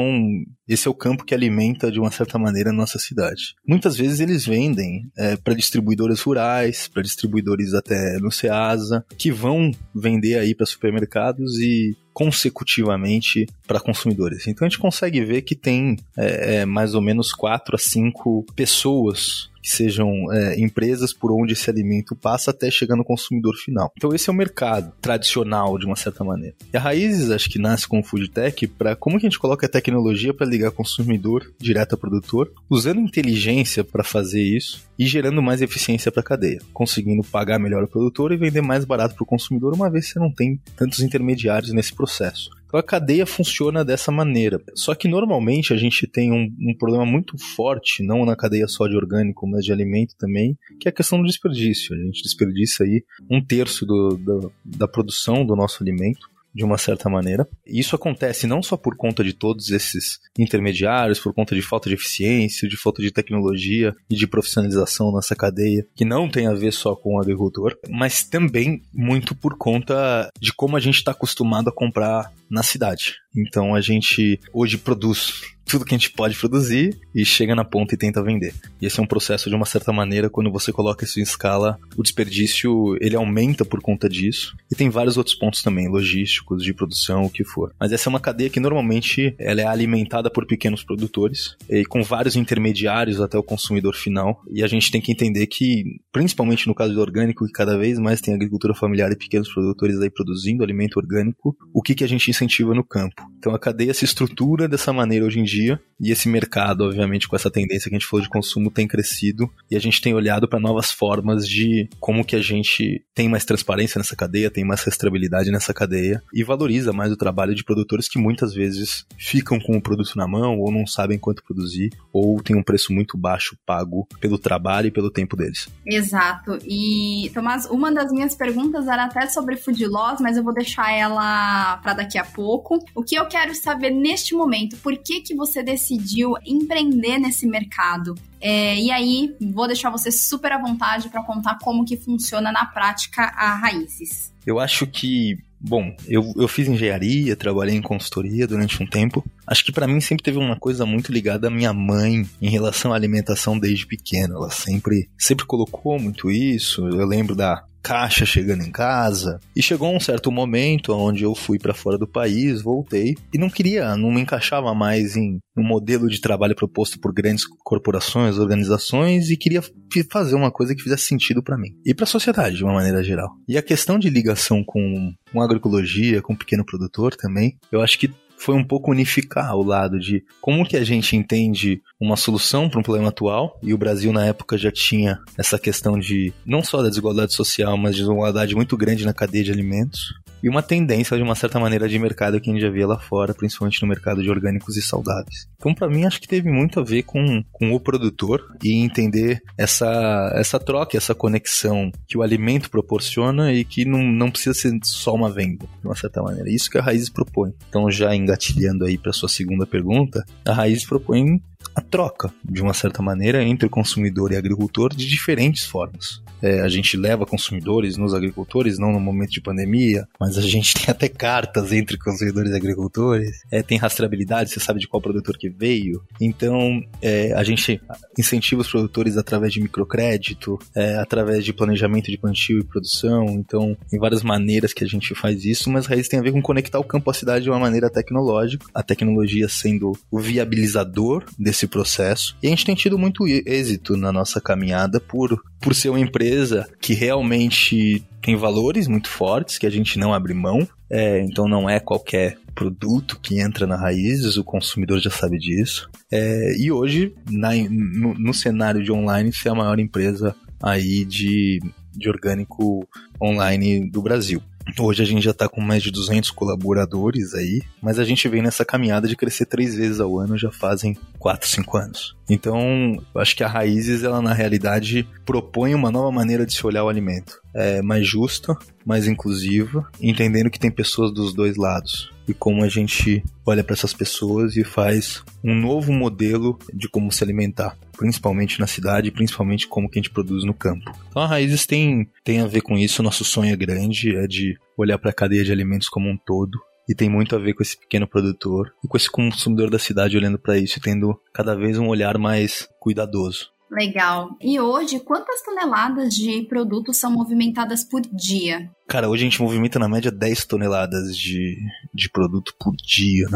esse 0.68 0.86
é 0.88 0.90
o 0.90 0.94
campo 0.94 1.24
que 1.24 1.34
alimenta, 1.34 1.90
de 1.90 1.98
uma 1.98 2.10
certa 2.10 2.38
maneira, 2.38 2.70
a 2.70 2.72
nossa 2.72 2.98
cidade. 2.98 3.54
Muitas 3.66 3.96
vezes 3.96 4.20
eles 4.20 4.44
vendem 4.44 5.02
é, 5.16 5.36
para 5.36 5.54
distribuidores 5.54 6.20
rurais, 6.20 6.88
para 6.88 7.02
distribuidores 7.02 7.74
até 7.74 8.18
no 8.20 8.30
Ceasa, 8.30 9.04
que 9.16 9.30
vão 9.30 9.70
vender 9.94 10.38
aí 10.38 10.54
para 10.54 10.66
supermercados 10.66 11.58
e 11.58 11.96
consecutivamente 12.16 13.46
para 13.66 13.78
consumidores. 13.78 14.46
Então 14.46 14.64
a 14.66 14.70
gente 14.70 14.78
consegue 14.78 15.22
ver 15.22 15.42
que 15.42 15.54
tem 15.54 15.98
é, 16.16 16.60
é, 16.60 16.64
mais 16.64 16.94
ou 16.94 17.02
menos 17.02 17.30
quatro 17.30 17.76
a 17.76 17.78
cinco 17.78 18.42
pessoas 18.56 19.50
que 19.62 19.68
sejam 19.68 20.32
é, 20.32 20.58
empresas 20.58 21.12
por 21.12 21.30
onde 21.30 21.52
esse 21.52 21.68
alimento 21.68 22.16
passa 22.16 22.52
até 22.52 22.70
chegar 22.70 22.96
no 22.96 23.04
consumidor 23.04 23.54
final. 23.56 23.92
Então 23.98 24.14
esse 24.14 24.30
é 24.30 24.32
o 24.32 24.36
mercado 24.36 24.94
tradicional 24.98 25.78
de 25.78 25.84
uma 25.84 25.96
certa 25.96 26.24
maneira. 26.24 26.54
E 26.72 26.76
a 26.78 26.80
Raízes 26.80 27.30
acho 27.30 27.50
que 27.50 27.58
nasce 27.58 27.86
com 27.86 28.00
o 28.00 28.02
Food 28.02 28.30
Tech 28.30 28.66
para 28.66 28.96
como 28.96 29.20
que 29.20 29.26
a 29.26 29.28
gente 29.28 29.38
coloca 29.38 29.66
a 29.66 29.68
tecnologia 29.68 30.32
para 30.32 30.46
ligar 30.46 30.70
consumidor 30.70 31.52
direto 31.58 31.92
ao 31.92 31.98
produtor, 31.98 32.50
usando 32.70 32.98
inteligência 32.98 33.84
para 33.84 34.02
fazer 34.02 34.42
isso 34.42 34.85
e 34.98 35.06
gerando 35.06 35.42
mais 35.42 35.62
eficiência 35.62 36.10
para 36.10 36.20
a 36.20 36.24
cadeia, 36.24 36.60
conseguindo 36.72 37.22
pagar 37.22 37.58
melhor 37.58 37.84
o 37.84 37.88
produtor 37.88 38.32
e 38.32 38.36
vender 38.36 38.62
mais 38.62 38.84
barato 38.84 39.14
para 39.14 39.24
o 39.24 39.26
consumidor, 39.26 39.74
uma 39.74 39.90
vez 39.90 40.06
que 40.06 40.12
você 40.12 40.18
não 40.18 40.32
tem 40.32 40.60
tantos 40.76 41.00
intermediários 41.00 41.72
nesse 41.72 41.94
processo. 41.94 42.50
Então 42.66 42.80
a 42.80 42.82
cadeia 42.82 43.24
funciona 43.24 43.84
dessa 43.84 44.10
maneira. 44.10 44.60
Só 44.74 44.94
que 44.94 45.06
normalmente 45.06 45.72
a 45.72 45.76
gente 45.76 46.06
tem 46.06 46.32
um, 46.32 46.52
um, 46.60 46.74
problema 46.76 47.06
muito 47.06 47.38
forte, 47.38 48.02
não 48.02 48.24
na 48.24 48.34
cadeia 48.34 48.66
só 48.66 48.88
de 48.88 48.96
orgânico, 48.96 49.46
mas 49.46 49.64
de 49.64 49.72
alimento 49.72 50.16
também, 50.18 50.58
que 50.80 50.88
é 50.88 50.90
a 50.90 50.94
questão 50.94 51.20
do 51.20 51.26
desperdício. 51.26 51.94
A 51.94 51.98
gente 51.98 52.22
desperdiça 52.22 52.84
aí 52.84 53.04
um 53.30 53.42
terço 53.42 53.86
do, 53.86 54.16
do, 54.16 54.52
da 54.64 54.88
produção 54.88 55.46
do 55.46 55.54
nosso 55.54 55.82
alimento 55.82 56.28
de 56.56 56.64
uma 56.64 56.78
certa 56.78 57.10
maneira. 57.10 57.46
Isso 57.66 57.94
acontece 57.94 58.46
não 58.46 58.62
só 58.62 58.78
por 58.78 58.96
conta 58.96 59.22
de 59.22 59.34
todos 59.34 59.70
esses 59.70 60.18
intermediários, 60.38 61.20
por 61.20 61.34
conta 61.34 61.54
de 61.54 61.60
falta 61.60 61.90
de 61.90 61.94
eficiência, 61.94 62.66
de 62.66 62.78
falta 62.78 63.02
de 63.02 63.10
tecnologia 63.10 63.94
e 64.08 64.16
de 64.16 64.26
profissionalização 64.26 65.14
nessa 65.14 65.36
cadeia, 65.36 65.86
que 65.94 66.04
não 66.04 66.30
tem 66.30 66.46
a 66.46 66.54
ver 66.54 66.72
só 66.72 66.96
com 66.96 67.16
o 67.16 67.20
agricultor, 67.20 67.76
mas 67.90 68.24
também 68.24 68.82
muito 68.92 69.34
por 69.34 69.58
conta 69.58 70.30
de 70.40 70.52
como 70.52 70.76
a 70.76 70.80
gente 70.80 70.96
está 70.96 71.10
acostumado 71.10 71.68
a 71.68 71.74
comprar 71.74 72.32
na 72.48 72.62
cidade. 72.62 73.16
Então 73.36 73.74
a 73.74 73.82
gente 73.82 74.40
hoje 74.54 74.78
produz 74.78 75.55
tudo 75.66 75.84
que 75.84 75.94
a 75.94 75.98
gente 75.98 76.12
pode 76.12 76.36
produzir 76.36 76.96
e 77.14 77.24
chega 77.24 77.54
na 77.54 77.64
ponta 77.64 77.94
e 77.94 77.98
tenta 77.98 78.22
vender. 78.22 78.54
E 78.80 78.86
esse 78.86 79.00
é 79.00 79.02
um 79.02 79.06
processo 79.06 79.50
de 79.50 79.56
uma 79.56 79.66
certa 79.66 79.92
maneira, 79.92 80.30
quando 80.30 80.50
você 80.50 80.72
coloca 80.72 81.04
isso 81.04 81.18
em 81.18 81.22
escala, 81.22 81.78
o 81.96 82.02
desperdício 82.02 82.96
ele 83.00 83.16
aumenta 83.16 83.64
por 83.64 83.80
conta 83.80 84.08
disso. 84.08 84.56
E 84.70 84.74
tem 84.74 84.88
vários 84.88 85.16
outros 85.16 85.34
pontos 85.34 85.62
também, 85.62 85.88
logísticos, 85.88 86.62
de 86.62 86.72
produção, 86.72 87.24
o 87.24 87.30
que 87.30 87.44
for. 87.44 87.74
Mas 87.80 87.92
essa 87.92 88.08
é 88.08 88.10
uma 88.10 88.20
cadeia 88.20 88.48
que 88.48 88.60
normalmente 88.60 89.34
ela 89.38 89.60
é 89.60 89.66
alimentada 89.66 90.30
por 90.30 90.46
pequenos 90.46 90.84
produtores 90.84 91.56
e 91.68 91.84
com 91.84 92.02
vários 92.02 92.36
intermediários 92.36 93.20
até 93.20 93.36
o 93.36 93.42
consumidor 93.42 93.94
final. 93.94 94.40
E 94.50 94.62
a 94.62 94.66
gente 94.66 94.90
tem 94.90 95.00
que 95.00 95.10
entender 95.10 95.46
que, 95.46 95.84
principalmente 96.12 96.68
no 96.68 96.74
caso 96.74 96.94
do 96.94 97.00
orgânico, 97.00 97.44
que 97.44 97.52
cada 97.52 97.76
vez 97.76 97.98
mais 97.98 98.20
tem 98.20 98.34
agricultura 98.34 98.74
familiar 98.74 99.10
e 99.10 99.16
pequenos 99.16 99.52
produtores 99.52 100.00
aí 100.00 100.10
produzindo 100.10 100.62
alimento 100.62 100.98
orgânico, 100.98 101.56
o 101.74 101.82
que, 101.82 101.94
que 101.94 102.04
a 102.04 102.08
gente 102.08 102.30
incentiva 102.30 102.74
no 102.74 102.84
campo? 102.84 103.22
Então 103.38 103.54
a 103.54 103.58
cadeia 103.58 103.92
se 103.92 104.04
estrutura 104.04 104.68
dessa 104.68 104.92
maneira 104.92 105.24
hoje 105.24 105.40
em 105.40 105.44
dia, 105.44 105.55
e 105.98 106.10
esse 106.10 106.28
mercado, 106.28 106.84
obviamente, 106.84 107.26
com 107.26 107.34
essa 107.34 107.50
tendência 107.50 107.88
que 107.88 107.96
a 107.96 107.98
gente 107.98 108.08
falou 108.08 108.22
de 108.22 108.28
consumo, 108.28 108.70
tem 108.70 108.86
crescido, 108.86 109.50
e 109.70 109.76
a 109.76 109.80
gente 109.80 110.00
tem 110.00 110.14
olhado 110.14 110.46
para 110.46 110.60
novas 110.60 110.92
formas 110.92 111.48
de 111.48 111.88
como 111.98 112.24
que 112.24 112.36
a 112.36 112.42
gente 112.42 113.02
tem 113.14 113.28
mais 113.28 113.44
transparência 113.44 113.98
nessa 113.98 114.14
cadeia, 114.14 114.50
tem 114.50 114.64
mais 114.64 114.82
rastreabilidade 114.82 115.50
nessa 115.50 115.72
cadeia, 115.72 116.22
e 116.32 116.44
valoriza 116.44 116.92
mais 116.92 117.10
o 117.10 117.16
trabalho 117.16 117.54
de 117.54 117.64
produtores 117.64 118.08
que 118.08 118.18
muitas 118.18 118.52
vezes 118.52 119.06
ficam 119.18 119.58
com 119.58 119.76
o 119.76 119.82
produto 119.82 120.16
na 120.16 120.28
mão, 120.28 120.58
ou 120.58 120.70
não 120.70 120.86
sabem 120.86 121.18
quanto 121.18 121.42
produzir, 121.42 121.90
ou 122.12 122.42
tem 122.42 122.56
um 122.56 122.62
preço 122.62 122.92
muito 122.92 123.16
baixo 123.16 123.56
pago 123.64 124.06
pelo 124.20 124.38
trabalho 124.38 124.88
e 124.88 124.90
pelo 124.90 125.10
tempo 125.10 125.36
deles. 125.36 125.68
Exato. 125.86 126.58
E, 126.66 127.30
Tomás, 127.32 127.64
uma 127.66 127.90
das 127.92 128.12
minhas 128.12 128.34
perguntas 128.34 128.86
era 128.86 129.04
até 129.04 129.26
sobre 129.28 129.56
food 129.56 129.86
loss, 129.86 130.20
mas 130.20 130.36
eu 130.36 130.44
vou 130.44 130.52
deixar 130.52 130.92
ela 130.92 131.78
para 131.78 131.94
daqui 131.94 132.18
a 132.18 132.24
pouco. 132.24 132.78
O 132.94 133.02
que 133.02 133.14
eu 133.14 133.26
quero 133.26 133.54
saber 133.54 133.90
neste 133.90 134.34
momento, 134.34 134.76
por 134.78 134.96
que 134.98 135.22
que 135.22 135.34
você 135.34 135.45
decidiu 135.62 136.34
empreender 136.44 137.18
nesse 137.18 137.46
mercado? 137.46 138.14
É, 138.40 138.76
e 138.76 138.90
aí, 138.90 139.34
vou 139.40 139.66
deixar 139.66 139.90
você 139.90 140.10
super 140.10 140.52
à 140.52 140.58
vontade 140.58 141.08
para 141.08 141.22
contar 141.22 141.58
como 141.58 141.84
que 141.84 141.96
funciona 141.96 142.50
na 142.52 142.66
prática 142.66 143.22
a 143.22 143.54
Raízes. 143.54 144.32
Eu 144.46 144.60
acho 144.60 144.86
que 144.86 145.36
Bom, 145.58 145.96
eu, 146.06 146.32
eu 146.36 146.46
fiz 146.46 146.68
engenharia, 146.68 147.34
trabalhei 147.34 147.74
em 147.74 147.82
consultoria 147.82 148.46
durante 148.46 148.80
um 148.82 148.86
tempo. 148.86 149.24
Acho 149.46 149.64
que 149.64 149.72
para 149.72 149.86
mim 149.86 150.00
sempre 150.00 150.22
teve 150.22 150.38
uma 150.38 150.56
coisa 150.56 150.84
muito 150.84 151.10
ligada 151.10 151.48
à 151.48 151.50
minha 151.50 151.72
mãe 151.72 152.28
em 152.40 152.50
relação 152.50 152.92
à 152.92 152.96
alimentação 152.96 153.58
desde 153.58 153.86
pequeno. 153.86 154.36
Ela 154.36 154.50
sempre, 154.50 155.08
sempre 155.18 155.46
colocou 155.46 155.98
muito 155.98 156.30
isso. 156.30 156.86
Eu 156.86 157.06
lembro 157.06 157.34
da 157.34 157.64
caixa 157.86 158.26
chegando 158.26 158.64
em 158.64 158.70
casa. 158.72 159.38
E 159.54 159.62
chegou 159.62 159.94
um 159.94 160.00
certo 160.00 160.32
momento 160.32 160.92
onde 160.92 161.22
eu 161.22 161.36
fui 161.36 161.56
para 161.56 161.72
fora 161.72 161.96
do 161.96 162.06
país, 162.06 162.60
voltei 162.60 163.14
e 163.32 163.38
não 163.38 163.48
queria, 163.48 163.96
não 163.96 164.10
me 164.10 164.20
encaixava 164.20 164.74
mais 164.74 165.16
em 165.16 165.38
um 165.56 165.62
modelo 165.62 166.08
de 166.08 166.20
trabalho 166.20 166.56
proposto 166.56 166.98
por 166.98 167.14
grandes 167.14 167.44
corporações, 167.62 168.38
organizações 168.38 169.30
e 169.30 169.36
queria 169.36 169.62
fazer 170.10 170.34
uma 170.34 170.50
coisa 170.50 170.74
que 170.74 170.82
fizesse 170.82 171.04
sentido 171.04 171.44
para 171.44 171.56
mim 171.56 171.76
e 171.86 171.94
para 171.94 172.02
a 172.02 172.08
sociedade 172.08 172.56
de 172.56 172.64
uma 172.64 172.74
maneira 172.74 173.04
geral. 173.04 173.30
E 173.48 173.56
a 173.56 173.62
questão 173.62 174.00
de 174.00 174.10
ligação 174.10 174.64
com, 174.64 175.12
com 175.32 175.40
agroecologia, 175.40 176.20
com 176.20 176.34
pequeno 176.34 176.66
produtor 176.66 177.14
também, 177.14 177.56
eu 177.70 177.80
acho 177.80 177.96
que 178.00 178.10
foi 178.36 178.54
um 178.54 178.64
pouco 178.64 178.90
unificar 178.90 179.56
o 179.56 179.62
lado 179.62 179.98
de 179.98 180.24
como 180.40 180.66
que 180.66 180.76
a 180.76 180.84
gente 180.84 181.16
entende 181.16 181.82
uma 182.00 182.16
solução 182.16 182.68
para 182.68 182.80
um 182.80 182.82
problema 182.82 183.08
atual, 183.08 183.58
e 183.62 183.72
o 183.72 183.78
Brasil 183.78 184.12
na 184.12 184.26
época 184.26 184.58
já 184.58 184.70
tinha 184.70 185.18
essa 185.36 185.58
questão 185.58 185.98
de 185.98 186.32
não 186.44 186.62
só 186.62 186.82
da 186.82 186.88
desigualdade 186.88 187.34
social, 187.34 187.76
mas 187.76 187.94
de 187.94 188.02
desigualdade 188.02 188.54
muito 188.54 188.76
grande 188.76 189.04
na 189.04 189.14
cadeia 189.14 189.44
de 189.44 189.52
alimentos, 189.52 190.12
e 190.42 190.48
uma 190.48 190.62
tendência 190.62 191.16
de 191.16 191.22
uma 191.22 191.34
certa 191.34 191.58
maneira 191.58 191.88
de 191.88 191.98
mercado 191.98 192.40
que 192.40 192.50
a 192.50 192.52
gente 192.52 192.62
já 192.62 192.70
via 192.70 192.86
lá 192.86 192.98
fora, 192.98 193.34
principalmente 193.34 193.80
no 193.82 193.88
mercado 193.88 194.22
de 194.22 194.30
orgânicos 194.30 194.76
e 194.76 194.82
saudáveis. 194.82 195.48
Então 195.56 195.74
para 195.74 195.88
mim, 195.88 196.04
acho 196.04 196.20
que 196.20 196.28
teve 196.28 196.50
muito 196.50 196.80
a 196.80 196.84
ver 196.84 197.02
com, 197.02 197.42
com 197.52 197.72
o 197.72 197.80
produtor 197.80 198.42
e 198.62 198.74
entender 198.74 199.40
essa, 199.58 200.32
essa 200.34 200.58
troca, 200.58 200.96
essa 200.96 201.14
conexão 201.14 201.90
que 202.06 202.16
o 202.16 202.22
alimento 202.22 202.70
proporciona 202.70 203.52
e 203.52 203.64
que 203.64 203.84
não, 203.84 204.02
não 204.02 204.30
precisa 204.30 204.54
ser 204.54 204.72
só 204.84 205.14
uma 205.14 205.30
venda, 205.30 205.66
de 205.80 205.86
uma 205.86 205.96
certa 205.96 206.22
maneira. 206.22 206.50
Isso 206.50 206.70
que 206.70 206.78
a 206.78 206.82
Raiz 206.82 207.08
propõe. 207.08 207.52
Então, 207.68 207.90
já 207.90 208.14
engatilhando 208.14 208.84
aí 208.84 208.98
para 208.98 209.12
sua 209.12 209.28
segunda 209.28 209.66
pergunta, 209.66 210.24
a 210.44 210.52
Raiz 210.52 210.84
propõe 210.84 211.40
a 211.74 211.80
troca, 211.80 212.32
de 212.44 212.62
uma 212.62 212.74
certa 212.74 213.02
maneira, 213.02 213.42
entre 213.42 213.66
o 213.66 213.70
consumidor 213.70 214.32
e 214.32 214.36
agricultor 214.36 214.94
de 214.94 215.06
diferentes 215.06 215.64
formas. 215.64 216.22
É, 216.42 216.60
a 216.60 216.68
gente 216.68 216.96
leva 216.96 217.24
consumidores 217.24 217.96
nos 217.96 218.12
agricultores, 218.12 218.78
não 218.78 218.92
no 218.92 219.00
momento 219.00 219.30
de 219.30 219.40
pandemia, 219.40 220.06
mas 220.20 220.36
a 220.36 220.42
gente 220.42 220.74
tem 220.74 220.90
até 220.90 221.08
cartas 221.08 221.72
entre 221.72 221.96
consumidores 221.96 222.52
e 222.52 222.56
agricultores. 222.56 223.42
É, 223.50 223.62
tem 223.62 223.78
rastreabilidade, 223.78 224.50
você 224.50 224.60
sabe 224.60 224.80
de 224.80 224.88
qual 224.88 225.00
produtor 225.00 225.36
que 225.38 225.48
veio. 225.48 226.02
Então, 226.20 226.82
é, 227.00 227.32
a 227.32 227.42
gente 227.42 227.80
incentiva 228.18 228.60
os 228.60 228.70
produtores 228.70 229.16
através 229.16 229.52
de 229.52 229.60
microcrédito, 229.60 230.58
é, 230.74 230.96
através 230.96 231.44
de 231.44 231.52
planejamento 231.52 232.10
de 232.10 232.18
plantio 232.18 232.58
e 232.58 232.64
produção. 232.64 233.26
Então, 233.30 233.76
em 233.92 233.98
várias 233.98 234.22
maneiras 234.22 234.72
que 234.72 234.84
a 234.84 234.86
gente 234.86 235.14
faz 235.14 235.44
isso, 235.44 235.70
mas 235.70 235.86
raiz 235.86 236.08
tem 236.08 236.18
a 236.18 236.22
ver 236.22 236.32
com 236.32 236.42
conectar 236.42 236.78
o 236.78 236.84
campo 236.84 237.10
à 237.10 237.14
cidade 237.14 237.44
de 237.44 237.50
uma 237.50 237.58
maneira 237.58 237.90
tecnológica, 237.90 238.66
a 238.74 238.82
tecnologia 238.82 239.48
sendo 239.48 239.92
o 240.10 240.18
viabilizador 240.18 241.24
desse 241.38 241.55
processo. 241.64 242.36
E 242.42 242.48
a 242.48 242.50
gente 242.50 242.66
tem 242.66 242.74
tido 242.74 242.98
muito 242.98 243.24
êxito 243.28 243.96
na 243.96 244.12
nossa 244.12 244.40
caminhada 244.40 244.98
por, 244.98 245.40
por 245.60 245.76
ser 245.76 245.90
uma 245.90 246.00
empresa 246.00 246.68
que 246.80 246.92
realmente 246.92 248.04
tem 248.20 248.34
valores 248.34 248.88
muito 248.88 249.08
fortes 249.08 249.58
que 249.58 249.66
a 249.66 249.70
gente 249.70 249.96
não 249.96 250.12
abre 250.12 250.34
mão. 250.34 250.66
É, 250.90 251.20
então 251.20 251.46
não 251.46 251.70
é 251.70 251.78
qualquer 251.78 252.36
produto 252.56 253.20
que 253.20 253.40
entra 253.40 253.66
na 253.66 253.76
Raízes, 253.76 254.36
o 254.36 254.42
consumidor 254.42 254.98
já 254.98 255.10
sabe 255.10 255.38
disso. 255.38 255.88
É, 256.10 256.56
e 256.58 256.72
hoje, 256.72 257.14
na, 257.30 257.50
no, 257.54 258.14
no 258.14 258.34
cenário 258.34 258.82
de 258.82 258.90
online, 258.90 259.32
ser 259.32 259.50
a 259.50 259.54
maior 259.54 259.78
empresa 259.78 260.34
aí 260.60 261.04
de, 261.04 261.60
de 261.92 262.08
orgânico 262.08 262.88
online 263.22 263.88
do 263.88 264.02
Brasil. 264.02 264.42
Hoje 264.78 265.02
a 265.02 265.06
gente 265.06 265.22
já 265.22 265.30
está 265.30 265.48
com 265.48 265.60
mais 265.60 265.82
de 265.82 265.90
200 265.90 266.30
colaboradores 266.30 267.34
aí, 267.34 267.62
mas 267.80 267.98
a 267.98 268.04
gente 268.04 268.28
vem 268.28 268.42
nessa 268.42 268.64
caminhada 268.64 269.06
de 269.08 269.16
crescer 269.16 269.46
três 269.46 269.74
vezes 269.74 270.00
ao 270.00 270.18
ano 270.18 270.36
já 270.36 270.50
fazem 270.50 270.96
4, 271.18 271.48
5 271.48 271.76
anos. 271.76 272.16
Então, 272.28 273.02
eu 273.14 273.20
acho 273.20 273.36
que 273.36 273.44
a 273.44 273.48
Raízes, 273.48 274.02
ela 274.02 274.20
na 274.20 274.34
realidade 274.34 275.08
propõe 275.24 275.74
uma 275.74 275.90
nova 275.90 276.10
maneira 276.10 276.44
de 276.44 276.52
se 276.52 276.66
olhar 276.66 276.84
o 276.84 276.88
alimento. 276.88 277.40
É 277.54 277.80
mais 277.80 278.06
justa, 278.06 278.56
mais 278.84 279.06
inclusiva, 279.06 279.88
entendendo 280.00 280.50
que 280.50 280.58
tem 280.58 280.70
pessoas 280.70 281.12
dos 281.12 281.32
dois 281.32 281.56
lados. 281.56 282.10
E 282.28 282.34
como 282.34 282.64
a 282.64 282.68
gente 282.68 283.22
olha 283.44 283.62
para 283.62 283.74
essas 283.74 283.92
pessoas 283.92 284.56
e 284.56 284.64
faz 284.64 285.22
um 285.44 285.54
novo 285.54 285.92
modelo 285.92 286.58
de 286.74 286.88
como 286.88 287.12
se 287.12 287.22
alimentar, 287.22 287.76
principalmente 287.96 288.58
na 288.58 288.66
cidade, 288.66 289.10
principalmente 289.10 289.68
como 289.68 289.88
que 289.88 289.98
a 289.98 290.02
gente 290.02 290.12
produz 290.12 290.44
no 290.44 290.54
campo. 290.54 290.90
Então 291.08 291.22
a 291.22 291.26
Raízes 291.26 291.66
tem, 291.66 292.10
tem 292.24 292.40
a 292.40 292.46
ver 292.46 292.62
com 292.62 292.76
isso, 292.76 293.02
nosso 293.02 293.24
sonho 293.24 293.52
é 293.52 293.56
grande, 293.56 294.16
é 294.16 294.26
de 294.26 294.58
olhar 294.76 294.98
para 294.98 295.10
a 295.10 295.14
cadeia 295.14 295.44
de 295.44 295.52
alimentos 295.52 295.88
como 295.88 296.08
um 296.08 296.16
todo 296.16 296.58
e 296.88 296.94
tem 296.94 297.08
muito 297.08 297.34
a 297.34 297.38
ver 297.38 297.54
com 297.54 297.62
esse 297.62 297.78
pequeno 297.78 298.06
produtor 298.06 298.72
e 298.84 298.88
com 298.88 298.96
esse 298.96 299.10
consumidor 299.10 299.70
da 299.70 299.78
cidade 299.78 300.16
olhando 300.16 300.38
para 300.38 300.58
isso 300.58 300.78
e 300.78 300.82
tendo 300.82 301.20
cada 301.32 301.54
vez 301.54 301.78
um 301.78 301.88
olhar 301.88 302.16
mais 302.18 302.68
cuidadoso. 302.80 303.50
Legal. 303.70 304.30
E 304.40 304.60
hoje, 304.60 305.00
quantas 305.00 305.42
toneladas 305.42 306.14
de 306.14 306.42
produtos 306.42 306.98
são 306.98 307.10
movimentadas 307.10 307.82
por 307.82 308.00
dia? 308.00 308.70
Cara, 308.88 309.08
hoje 309.08 309.22
a 309.22 309.28
gente 309.28 309.42
movimenta 309.42 309.78
na 309.78 309.88
média 309.88 310.12
10 310.12 310.44
toneladas 310.44 311.16
de, 311.16 311.58
de 311.92 312.08
produto 312.08 312.54
por 312.58 312.74
dia. 312.76 313.26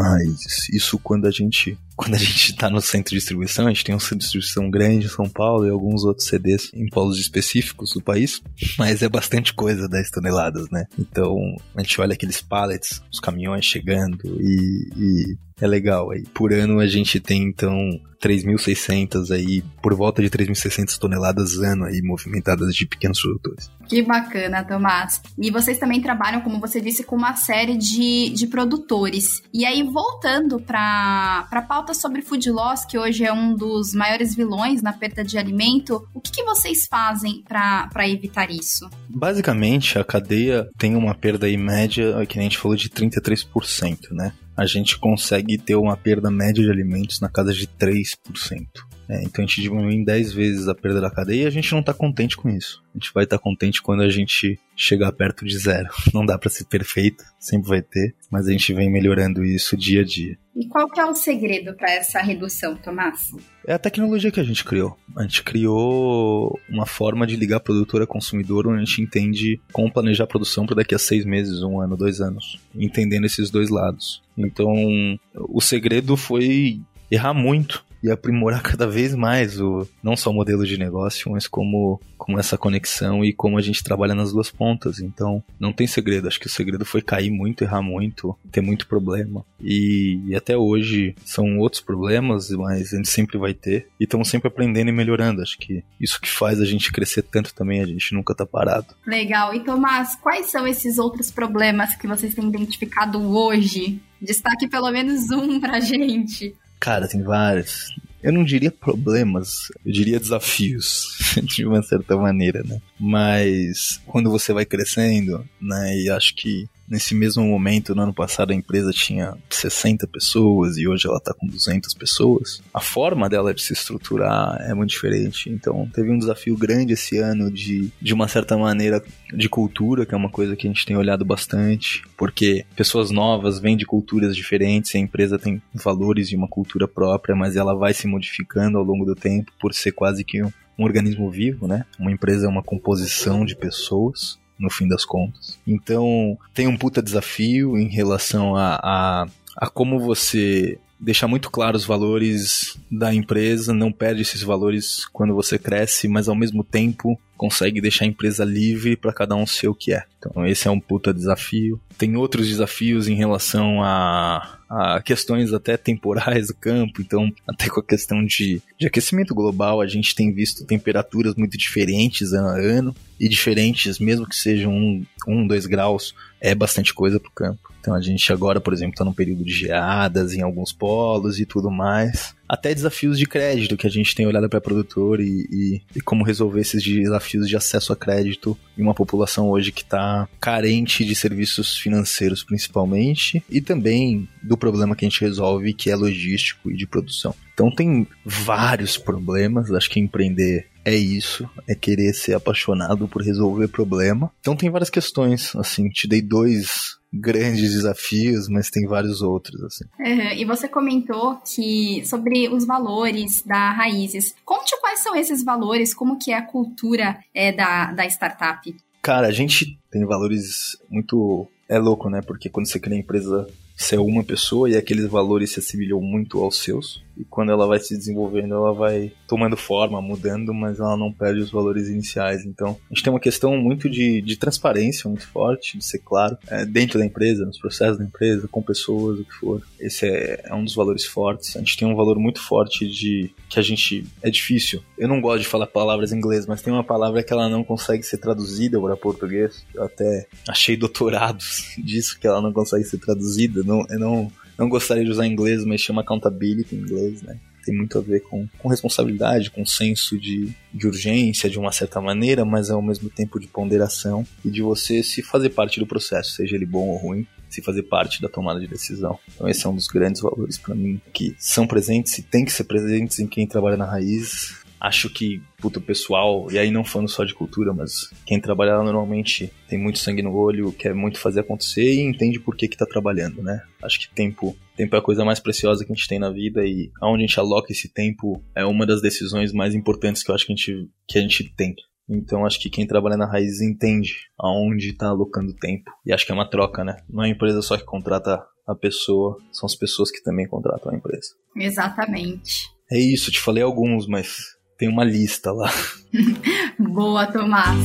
Isso 0.72 0.98
quando 0.98 1.26
a 1.26 1.30
gente 1.30 1.76
quando 1.96 2.14
a 2.14 2.18
gente 2.18 2.56
tá 2.56 2.70
no 2.70 2.80
centro 2.80 3.10
de 3.10 3.16
distribuição, 3.16 3.66
a 3.66 3.68
gente 3.68 3.84
tem 3.84 3.94
um 3.94 4.00
centro 4.00 4.18
de 4.18 4.24
distribuição 4.24 4.70
grande 4.70 5.04
em 5.04 5.10
São 5.10 5.28
Paulo 5.28 5.66
e 5.66 5.70
alguns 5.70 6.02
outros 6.02 6.28
CDs 6.28 6.70
em 6.72 6.88
polos 6.88 7.18
específicos 7.18 7.92
do 7.92 8.00
país, 8.00 8.40
mas 8.78 9.02
é 9.02 9.08
bastante 9.08 9.52
coisa 9.52 9.86
10 9.86 10.10
toneladas, 10.10 10.70
né? 10.70 10.86
Então 10.98 11.36
a 11.76 11.82
gente 11.82 12.00
olha 12.00 12.14
aqueles 12.14 12.40
pallets, 12.40 13.02
os 13.12 13.20
caminhões 13.20 13.66
chegando 13.66 14.18
e, 14.40 14.88
e 14.96 15.36
é 15.60 15.66
legal 15.66 16.10
aí. 16.10 16.22
Por 16.32 16.54
ano 16.54 16.80
a 16.80 16.86
gente 16.86 17.20
tem 17.20 17.42
então 17.42 17.76
3.600 18.22 19.30
aí, 19.30 19.62
por 19.82 19.94
volta 19.94 20.22
de 20.22 20.30
3.600 20.30 20.96
toneladas 20.98 21.58
ano 21.58 21.84
aí 21.84 22.00
movimentadas 22.02 22.74
de 22.74 22.86
pequenos 22.86 23.20
produtores. 23.20 23.70
Que 23.88 24.02
bacana, 24.02 24.64
Tomás. 24.64 25.20
E 25.40 25.50
vocês 25.50 25.78
também 25.78 26.02
trabalham, 26.02 26.42
como 26.42 26.60
você 26.60 26.82
disse, 26.82 27.02
com 27.02 27.16
uma 27.16 27.34
série 27.34 27.74
de, 27.74 28.28
de 28.28 28.46
produtores. 28.46 29.42
E 29.54 29.64
aí, 29.64 29.82
voltando 29.82 30.60
para 30.60 31.48
a 31.50 31.62
pauta 31.62 31.94
sobre 31.94 32.20
food 32.20 32.50
loss, 32.50 32.84
que 32.84 32.98
hoje 32.98 33.24
é 33.24 33.32
um 33.32 33.54
dos 33.54 33.94
maiores 33.94 34.34
vilões 34.34 34.82
na 34.82 34.92
perda 34.92 35.24
de 35.24 35.38
alimento, 35.38 36.06
o 36.12 36.20
que, 36.20 36.30
que 36.30 36.44
vocês 36.44 36.86
fazem 36.86 37.42
para 37.48 38.06
evitar 38.06 38.50
isso? 38.50 38.88
Basicamente, 39.08 39.98
a 39.98 40.04
cadeia 40.04 40.68
tem 40.76 40.94
uma 40.94 41.14
perda 41.14 41.46
aí 41.46 41.56
média, 41.56 42.26
que 42.26 42.38
a 42.38 42.42
gente 42.42 42.58
falou, 42.58 42.76
de 42.76 42.90
33%, 42.90 44.10
né? 44.12 44.34
A 44.54 44.66
gente 44.66 44.98
consegue 44.98 45.56
ter 45.56 45.74
uma 45.74 45.96
perda 45.96 46.30
média 46.30 46.62
de 46.62 46.70
alimentos 46.70 47.18
na 47.18 47.30
casa 47.30 47.54
de 47.54 47.66
3%. 47.66 48.66
É, 49.10 49.24
então 49.24 49.44
a 49.44 49.46
gente 49.48 49.60
diminui 49.60 49.94
em 49.94 50.04
10 50.04 50.32
vezes 50.32 50.68
a 50.68 50.74
perda 50.74 51.00
da 51.00 51.10
cadeia 51.10 51.42
e 51.42 51.46
a 51.46 51.50
gente 51.50 51.72
não 51.72 51.80
está 51.80 51.92
contente 51.92 52.36
com 52.36 52.48
isso. 52.48 52.80
A 52.94 52.98
gente 52.98 53.12
vai 53.12 53.24
estar 53.24 53.38
tá 53.38 53.42
contente 53.42 53.82
quando 53.82 54.04
a 54.04 54.08
gente 54.08 54.56
chegar 54.76 55.10
perto 55.10 55.44
de 55.44 55.58
zero. 55.58 55.88
Não 56.14 56.24
dá 56.24 56.38
para 56.38 56.48
ser 56.48 56.64
perfeito, 56.64 57.24
sempre 57.38 57.68
vai 57.68 57.82
ter, 57.82 58.14
mas 58.30 58.46
a 58.46 58.52
gente 58.52 58.72
vem 58.72 58.90
melhorando 58.90 59.44
isso 59.44 59.76
dia 59.76 60.02
a 60.02 60.04
dia. 60.04 60.38
E 60.54 60.66
qual 60.66 60.88
que 60.88 61.00
é 61.00 61.04
o 61.04 61.14
segredo 61.14 61.74
para 61.74 61.90
essa 61.92 62.20
redução, 62.20 62.76
Tomás? 62.76 63.30
É 63.66 63.74
a 63.74 63.78
tecnologia 63.78 64.30
que 64.30 64.40
a 64.40 64.44
gente 64.44 64.64
criou. 64.64 64.96
A 65.16 65.22
gente 65.22 65.42
criou 65.42 66.58
uma 66.68 66.86
forma 66.86 67.26
de 67.26 67.36
ligar 67.36 67.60
produtor 67.60 68.02
a 68.02 68.06
consumidor 68.06 68.66
onde 68.66 68.82
a 68.82 68.84
gente 68.84 69.02
entende 69.02 69.60
como 69.72 69.92
planejar 69.92 70.24
a 70.24 70.28
produção 70.28 70.66
para 70.66 70.76
daqui 70.76 70.94
a 70.94 70.98
seis 70.98 71.24
meses, 71.24 71.62
um 71.62 71.80
ano, 71.80 71.96
dois 71.96 72.20
anos. 72.20 72.60
Entendendo 72.74 73.26
esses 73.26 73.50
dois 73.50 73.70
lados. 73.70 74.22
Então, 74.38 75.18
o 75.34 75.60
segredo 75.60 76.16
foi 76.16 76.80
errar 77.10 77.34
muito 77.34 77.84
e 78.02 78.10
aprimorar 78.10 78.62
cada 78.64 78.86
vez 78.86 79.14
mais 79.14 79.60
o 79.60 79.86
não 80.02 80.16
só 80.16 80.30
o 80.30 80.34
modelo 80.34 80.66
de 80.66 80.78
negócio, 80.78 81.30
mas 81.30 81.46
como, 81.46 82.00
como 82.16 82.38
essa 82.38 82.56
conexão 82.56 83.24
e 83.24 83.32
como 83.32 83.58
a 83.58 83.62
gente 83.62 83.84
trabalha 83.84 84.14
nas 84.14 84.32
duas 84.32 84.50
pontas. 84.50 85.00
Então, 85.00 85.42
não 85.58 85.72
tem 85.72 85.86
segredo. 85.86 86.28
Acho 86.28 86.40
que 86.40 86.46
o 86.46 86.50
segredo 86.50 86.84
foi 86.84 87.02
cair 87.02 87.30
muito, 87.30 87.62
errar 87.62 87.82
muito, 87.82 88.36
ter 88.50 88.60
muito 88.60 88.86
problema. 88.86 89.44
E, 89.60 90.20
e 90.26 90.34
até 90.34 90.56
hoje 90.56 91.14
são 91.24 91.58
outros 91.58 91.82
problemas, 91.82 92.50
mas 92.50 92.92
a 92.92 92.96
gente 92.96 93.08
sempre 93.08 93.38
vai 93.38 93.54
ter. 93.54 93.88
E 93.98 94.04
estamos 94.04 94.28
sempre 94.28 94.48
aprendendo 94.48 94.88
e 94.88 94.92
melhorando. 94.92 95.42
Acho 95.42 95.58
que 95.58 95.84
isso 96.00 96.20
que 96.20 96.28
faz 96.28 96.60
a 96.60 96.64
gente 96.64 96.92
crescer 96.92 97.22
tanto 97.22 97.54
também, 97.54 97.80
a 97.80 97.86
gente 97.86 98.14
nunca 98.14 98.34
tá 98.34 98.46
parado. 98.46 98.94
Legal. 99.06 99.54
E 99.54 99.60
Tomás, 99.60 100.16
quais 100.16 100.46
são 100.46 100.66
esses 100.66 100.98
outros 100.98 101.30
problemas 101.30 101.94
que 101.96 102.06
vocês 102.06 102.34
têm 102.34 102.48
identificado 102.48 103.20
hoje? 103.20 104.00
Destaque 104.20 104.68
pelo 104.68 104.90
menos 104.90 105.30
um 105.30 105.60
pra 105.60 105.80
gente. 105.80 106.54
Cara, 106.80 107.06
tem 107.06 107.22
vários. 107.22 107.94
Eu 108.22 108.32
não 108.32 108.42
diria 108.42 108.70
problemas, 108.70 109.68
eu 109.84 109.92
diria 109.92 110.18
desafios, 110.18 111.16
de 111.44 111.64
uma 111.64 111.82
certa 111.82 112.16
maneira, 112.16 112.62
né? 112.62 112.80
Mas 112.98 114.00
quando 114.06 114.30
você 114.30 114.52
vai 114.52 114.64
crescendo, 114.64 115.46
né, 115.60 115.96
e 115.98 116.10
acho 116.10 116.34
que 116.34 116.68
Nesse 116.90 117.14
mesmo 117.14 117.44
momento, 117.44 117.94
no 117.94 118.02
ano 118.02 118.12
passado, 118.12 118.50
a 118.50 118.54
empresa 118.54 118.90
tinha 118.90 119.36
60 119.48 120.08
pessoas 120.08 120.76
e 120.76 120.88
hoje 120.88 121.06
ela 121.06 121.18
está 121.18 121.32
com 121.32 121.46
200 121.46 121.94
pessoas. 121.94 122.60
A 122.74 122.80
forma 122.80 123.28
dela 123.28 123.54
de 123.54 123.62
se 123.62 123.72
estruturar 123.72 124.60
é 124.68 124.74
muito 124.74 124.90
diferente. 124.90 125.48
Então, 125.48 125.88
teve 125.94 126.10
um 126.10 126.18
desafio 126.18 126.56
grande 126.56 126.94
esse 126.94 127.16
ano 127.18 127.48
de, 127.48 127.92
de 128.02 128.12
uma 128.12 128.26
certa 128.26 128.58
maneira, 128.58 129.00
de 129.32 129.48
cultura, 129.48 130.04
que 130.04 130.12
é 130.12 130.16
uma 130.16 130.30
coisa 130.30 130.56
que 130.56 130.66
a 130.66 130.70
gente 130.70 130.84
tem 130.84 130.96
olhado 130.96 131.24
bastante, 131.24 132.02
porque 132.16 132.66
pessoas 132.74 133.12
novas 133.12 133.60
vêm 133.60 133.76
de 133.76 133.86
culturas 133.86 134.34
diferentes, 134.34 134.92
a 134.96 134.98
empresa 134.98 135.38
tem 135.38 135.62
valores 135.72 136.28
de 136.28 136.34
uma 136.34 136.48
cultura 136.48 136.88
própria, 136.88 137.36
mas 137.36 137.54
ela 137.54 137.72
vai 137.72 137.94
se 137.94 138.08
modificando 138.08 138.78
ao 138.78 138.84
longo 138.84 139.04
do 139.04 139.14
tempo 139.14 139.52
por 139.60 139.72
ser 139.72 139.92
quase 139.92 140.24
que 140.24 140.42
um, 140.42 140.50
um 140.76 140.82
organismo 140.82 141.30
vivo, 141.30 141.68
né? 141.68 141.86
Uma 142.00 142.10
empresa 142.10 142.46
é 142.46 142.48
uma 142.48 142.64
composição 142.64 143.44
de 143.44 143.54
pessoas 143.54 144.40
no 144.60 144.70
fim 144.70 144.86
das 144.86 145.04
contas. 145.04 145.58
Então, 145.66 146.38
tem 146.54 146.66
um 146.66 146.76
puta 146.76 147.02
desafio 147.02 147.78
em 147.78 147.88
relação 147.88 148.54
a, 148.54 148.78
a, 148.82 149.26
a 149.56 149.68
como 149.68 149.98
você 149.98 150.78
deixar 151.00 151.26
muito 151.26 151.50
claro 151.50 151.76
os 151.76 151.84
valores 151.84 152.78
da 152.90 153.12
empresa, 153.14 153.72
não 153.72 153.90
perde 153.90 154.20
esses 154.20 154.42
valores 154.42 155.06
quando 155.06 155.34
você 155.34 155.58
cresce, 155.58 156.06
mas 156.06 156.28
ao 156.28 156.34
mesmo 156.34 156.62
tempo 156.62 157.18
consegue 157.36 157.80
deixar 157.80 158.04
a 158.04 158.08
empresa 158.08 158.44
livre 158.44 158.96
para 158.96 159.12
cada 159.12 159.34
um 159.34 159.46
ser 159.46 159.68
o 159.68 159.74
que 159.74 159.94
é. 159.94 160.04
Então 160.20 160.46
esse 160.46 160.68
é 160.68 160.70
um 160.70 160.78
puta 160.78 161.12
desafio. 161.12 161.80
Tem 161.96 162.16
outros 162.16 162.48
desafios 162.48 163.08
em 163.08 163.14
relação 163.14 163.82
a 163.82 164.60
a 164.70 165.02
questões 165.02 165.52
até 165.52 165.76
temporais 165.76 166.46
do 166.46 166.54
campo, 166.54 167.02
então 167.02 167.28
até 167.44 167.68
com 167.68 167.80
a 167.80 167.84
questão 167.84 168.24
de, 168.24 168.62
de 168.78 168.86
aquecimento 168.86 169.34
global, 169.34 169.80
a 169.80 169.86
gente 169.88 170.14
tem 170.14 170.32
visto 170.32 170.64
temperaturas 170.64 171.34
muito 171.34 171.58
diferentes 171.58 172.32
ano 172.32 172.46
a 172.46 172.56
ano, 172.56 172.94
e 173.18 173.28
diferentes, 173.28 173.98
mesmo 173.98 174.26
que 174.26 174.36
sejam 174.36 174.72
um, 174.72 175.04
um 175.26 175.46
dois 175.46 175.66
graus, 175.66 176.14
é 176.40 176.54
bastante 176.54 176.94
coisa 176.94 177.18
para 177.20 177.28
o 177.28 177.32
campo. 177.32 177.70
Então 177.80 177.94
a 177.94 178.00
gente 178.00 178.32
agora, 178.32 178.60
por 178.60 178.72
exemplo, 178.72 178.92
está 178.92 179.04
num 179.04 179.12
período 179.12 179.44
de 179.44 179.52
geadas 179.52 180.34
em 180.34 180.42
alguns 180.42 180.72
polos 180.72 181.40
e 181.40 181.44
tudo 181.44 181.70
mais. 181.70 182.34
Até 182.48 182.74
desafios 182.74 183.18
de 183.18 183.26
crédito 183.26 183.76
que 183.76 183.86
a 183.86 183.90
gente 183.90 184.14
tem 184.14 184.26
olhado 184.26 184.48
para 184.48 184.60
produtor 184.60 185.20
e, 185.20 185.46
e, 185.50 185.82
e, 185.96 186.00
como 186.00 186.24
resolver 186.24 186.60
esses 186.60 186.82
desafios 186.82 187.48
de 187.48 187.56
acesso 187.56 187.92
a 187.92 187.96
crédito 187.96 188.56
em 188.76 188.82
uma 188.82 188.94
população 188.94 189.48
hoje 189.48 189.72
que 189.72 189.82
está 189.82 190.09
carente 190.40 191.04
de 191.04 191.14
serviços 191.14 191.76
financeiros, 191.76 192.42
principalmente, 192.42 193.42
e 193.48 193.60
também 193.60 194.28
do 194.42 194.56
problema 194.56 194.94
que 194.94 195.04
a 195.04 195.08
gente 195.08 195.20
resolve, 195.20 195.74
que 195.74 195.90
é 195.90 195.96
logístico 195.96 196.70
e 196.70 196.76
de 196.76 196.86
produção. 196.86 197.34
Então 197.52 197.70
tem 197.70 198.06
vários 198.24 198.96
problemas. 198.96 199.70
Acho 199.70 199.90
que 199.90 200.00
empreender 200.00 200.66
é 200.84 200.94
isso, 200.94 201.48
é 201.68 201.74
querer 201.74 202.14
ser 202.14 202.34
apaixonado 202.34 203.06
por 203.06 203.22
resolver 203.22 203.68
problema. 203.68 204.32
Então 204.40 204.56
tem 204.56 204.70
várias 204.70 204.90
questões, 204.90 205.54
assim, 205.56 205.88
te 205.90 206.08
dei 206.08 206.22
dois 206.22 206.98
grandes 207.12 207.72
desafios, 207.72 208.48
mas 208.48 208.70
tem 208.70 208.86
vários 208.86 209.20
outros, 209.20 209.62
assim. 209.64 209.84
Uhum. 209.98 210.32
E 210.32 210.44
você 210.44 210.68
comentou 210.68 211.36
que 211.38 212.04
sobre 212.06 212.48
os 212.48 212.64
valores 212.64 213.42
da 213.42 213.72
Raízes. 213.72 214.34
Conte 214.44 214.78
quais 214.80 215.00
são 215.00 215.14
esses 215.16 215.42
valores, 215.42 215.92
como 215.92 216.18
que 216.18 216.32
é 216.32 216.36
a 216.36 216.46
cultura 216.46 217.18
é, 217.34 217.52
da, 217.52 217.92
da 217.92 218.06
startup. 218.06 218.74
Cara, 219.02 219.26
a 219.26 219.32
gente 219.32 219.79
tem 219.90 220.04
valores 220.04 220.76
muito... 220.88 221.46
É 221.68 221.78
louco, 221.78 222.10
né? 222.10 222.20
Porque 222.20 222.48
quando 222.48 222.66
você 222.66 222.80
cria 222.80 222.98
empresa, 222.98 223.46
é 223.92 223.98
uma 223.98 224.22
pessoa 224.22 224.68
e 224.68 224.76
aqueles 224.76 225.06
valores 225.06 225.52
se 225.52 225.60
assimilham 225.60 226.00
muito 226.00 226.42
aos 226.42 226.58
seus 226.58 227.02
e 227.20 227.24
quando 227.24 227.52
ela 227.52 227.66
vai 227.66 227.78
se 227.78 227.94
desenvolvendo, 227.94 228.54
ela 228.54 228.72
vai 228.72 229.12
tomando 229.28 229.54
forma, 229.54 230.00
mudando, 230.00 230.54
mas 230.54 230.80
ela 230.80 230.96
não 230.96 231.12
perde 231.12 231.40
os 231.40 231.50
valores 231.50 231.88
iniciais. 231.88 232.46
Então, 232.46 232.78
a 232.90 232.94
gente 232.94 233.04
tem 233.04 233.12
uma 233.12 233.20
questão 233.20 233.56
muito 233.58 233.90
de, 233.90 234.22
de 234.22 234.36
transparência 234.36 235.08
muito 235.08 235.26
forte, 235.28 235.76
de 235.76 235.84
ser 235.84 235.98
claro, 235.98 236.38
é, 236.48 236.64
dentro 236.64 236.98
da 236.98 237.04
empresa, 237.04 237.44
nos 237.44 237.58
processos 237.58 237.98
da 237.98 238.04
empresa, 238.04 238.48
com 238.48 238.62
pessoas, 238.62 239.20
o 239.20 239.24
que 239.24 239.34
for. 239.34 239.62
Esse 239.78 240.06
é, 240.06 240.40
é 240.44 240.54
um 240.54 240.64
dos 240.64 240.74
valores 240.74 241.04
fortes. 241.04 241.56
A 241.56 241.58
gente 241.58 241.76
tem 241.76 241.86
um 241.86 241.94
valor 241.94 242.18
muito 242.18 242.40
forte 242.40 242.88
de 242.88 243.30
que 243.50 243.58
a 243.58 243.62
gente. 243.62 244.06
É 244.22 244.30
difícil. 244.30 244.82
Eu 244.96 245.06
não 245.06 245.20
gosto 245.20 245.42
de 245.42 245.48
falar 245.48 245.66
palavras 245.66 246.12
em 246.12 246.16
inglês, 246.16 246.46
mas 246.46 246.62
tem 246.62 246.72
uma 246.72 246.84
palavra 246.84 247.22
que 247.22 247.32
ela 247.32 247.50
não 247.50 247.62
consegue 247.62 248.02
ser 248.02 248.16
traduzida 248.16 248.80
para 248.80 248.96
português. 248.96 249.62
Eu 249.74 249.84
até 249.84 250.26
achei 250.48 250.74
doutorados 250.74 251.74
disso, 251.76 252.18
que 252.18 252.26
ela 252.26 252.40
não 252.40 252.52
consegue 252.52 252.84
ser 252.84 252.98
traduzida. 252.98 253.62
Não, 253.70 253.86
eu 253.88 253.98
não 253.98 254.32
não 254.60 254.68
gostaria 254.68 255.02
de 255.02 255.10
usar 255.10 255.26
inglês, 255.26 255.64
mas 255.64 255.80
chama 255.80 256.02
accountability 256.02 256.76
em 256.76 256.80
inglês, 256.80 257.22
né? 257.22 257.38
Tem 257.64 257.74
muito 257.74 257.96
a 257.96 258.00
ver 258.02 258.20
com, 258.20 258.46
com 258.58 258.68
responsabilidade, 258.68 259.50
com 259.50 259.64
senso 259.64 260.18
de, 260.18 260.54
de 260.72 260.86
urgência 260.86 261.48
de 261.48 261.58
uma 261.58 261.72
certa 261.72 261.98
maneira, 261.98 262.44
mas 262.44 262.70
ao 262.70 262.82
mesmo 262.82 263.08
tempo 263.08 263.40
de 263.40 263.46
ponderação 263.46 264.26
e 264.44 264.50
de 264.50 264.60
você 264.60 265.02
se 265.02 265.22
fazer 265.22 265.50
parte 265.50 265.80
do 265.80 265.86
processo, 265.86 266.32
seja 266.32 266.56
ele 266.56 266.66
bom 266.66 266.88
ou 266.88 266.96
ruim, 266.96 267.26
se 267.48 267.62
fazer 267.62 267.84
parte 267.84 268.20
da 268.20 268.28
tomada 268.28 268.60
de 268.60 268.66
decisão. 268.66 269.18
Então 269.34 269.48
esse 269.48 269.66
é 269.66 269.68
um 269.68 269.74
dos 269.74 269.88
grandes 269.88 270.20
valores 270.20 270.58
para 270.58 270.74
mim 270.74 271.00
que 271.12 271.34
são 271.38 271.66
presentes 271.66 272.18
e 272.18 272.22
tem 272.22 272.44
que 272.44 272.52
ser 272.52 272.64
presentes 272.64 273.18
em 273.18 273.26
quem 273.26 273.46
trabalha 273.46 273.78
na 273.78 273.86
raiz 273.86 274.59
acho 274.80 275.10
que, 275.10 275.42
puto, 275.58 275.80
pessoal, 275.80 276.50
e 276.50 276.58
aí 276.58 276.70
não 276.70 276.82
falando 276.82 277.08
só 277.08 277.24
de 277.24 277.34
cultura, 277.34 277.74
mas 277.74 278.10
quem 278.24 278.40
trabalha 278.40 278.76
lá 278.76 278.82
normalmente 278.82 279.52
tem 279.68 279.78
muito 279.78 279.98
sangue 279.98 280.22
no 280.22 280.34
olho, 280.34 280.72
quer 280.72 280.94
muito 280.94 281.18
fazer 281.18 281.40
acontecer 281.40 281.92
e 281.92 282.00
entende 282.00 282.40
por 282.40 282.56
que 282.56 282.66
que 282.66 282.76
tá 282.76 282.86
trabalhando, 282.86 283.42
né? 283.42 283.62
Acho 283.82 284.00
que 284.00 284.14
tempo, 284.14 284.56
tempo 284.76 284.96
é 284.96 284.98
a 284.98 285.02
coisa 285.02 285.24
mais 285.24 285.38
preciosa 285.38 285.84
que 285.84 285.92
a 285.92 285.94
gente 285.94 286.08
tem 286.08 286.18
na 286.18 286.30
vida 286.30 286.64
e 286.64 286.90
aonde 287.00 287.24
a 287.24 287.26
gente 287.26 287.38
aloca 287.38 287.72
esse 287.72 287.92
tempo 287.92 288.42
é 288.54 288.64
uma 288.64 288.86
das 288.86 289.02
decisões 289.02 289.52
mais 289.52 289.74
importantes 289.74 290.22
que 290.22 290.30
eu 290.30 290.34
acho 290.34 290.46
que 290.46 290.52
a 290.52 290.56
gente, 290.56 290.88
que 291.06 291.18
a 291.18 291.22
gente 291.22 291.54
tem. 291.54 291.74
Então 292.08 292.44
acho 292.44 292.58
que 292.58 292.70
quem 292.70 292.86
trabalha 292.86 293.16
na 293.16 293.30
raiz 293.30 293.60
entende 293.60 294.14
aonde 294.38 294.88
está 294.88 295.08
alocando 295.08 295.54
tempo. 295.54 295.90
E 296.04 296.12
acho 296.12 296.26
que 296.26 296.32
é 296.32 296.34
uma 296.34 296.48
troca, 296.48 296.82
né? 296.82 296.96
Não 297.08 297.22
é 297.22 297.28
a 297.28 297.30
empresa 297.30 297.62
só 297.62 297.76
que 297.76 297.84
contrata 297.84 298.42
a 298.66 298.74
pessoa, 298.74 299.36
são 299.52 299.66
as 299.66 299.76
pessoas 299.76 300.10
que 300.10 300.22
também 300.22 300.48
contratam 300.48 300.92
a 300.92 300.96
empresa. 300.96 301.28
Exatamente. 301.56 302.68
É 302.90 302.98
isso, 302.98 303.30
te 303.30 303.40
falei 303.40 303.62
alguns, 303.62 304.08
mas 304.08 304.58
tem 304.80 304.88
uma 304.88 305.04
lista 305.04 305.52
lá. 305.52 305.70
Boa, 306.80 307.26
Tomás. 307.26 307.76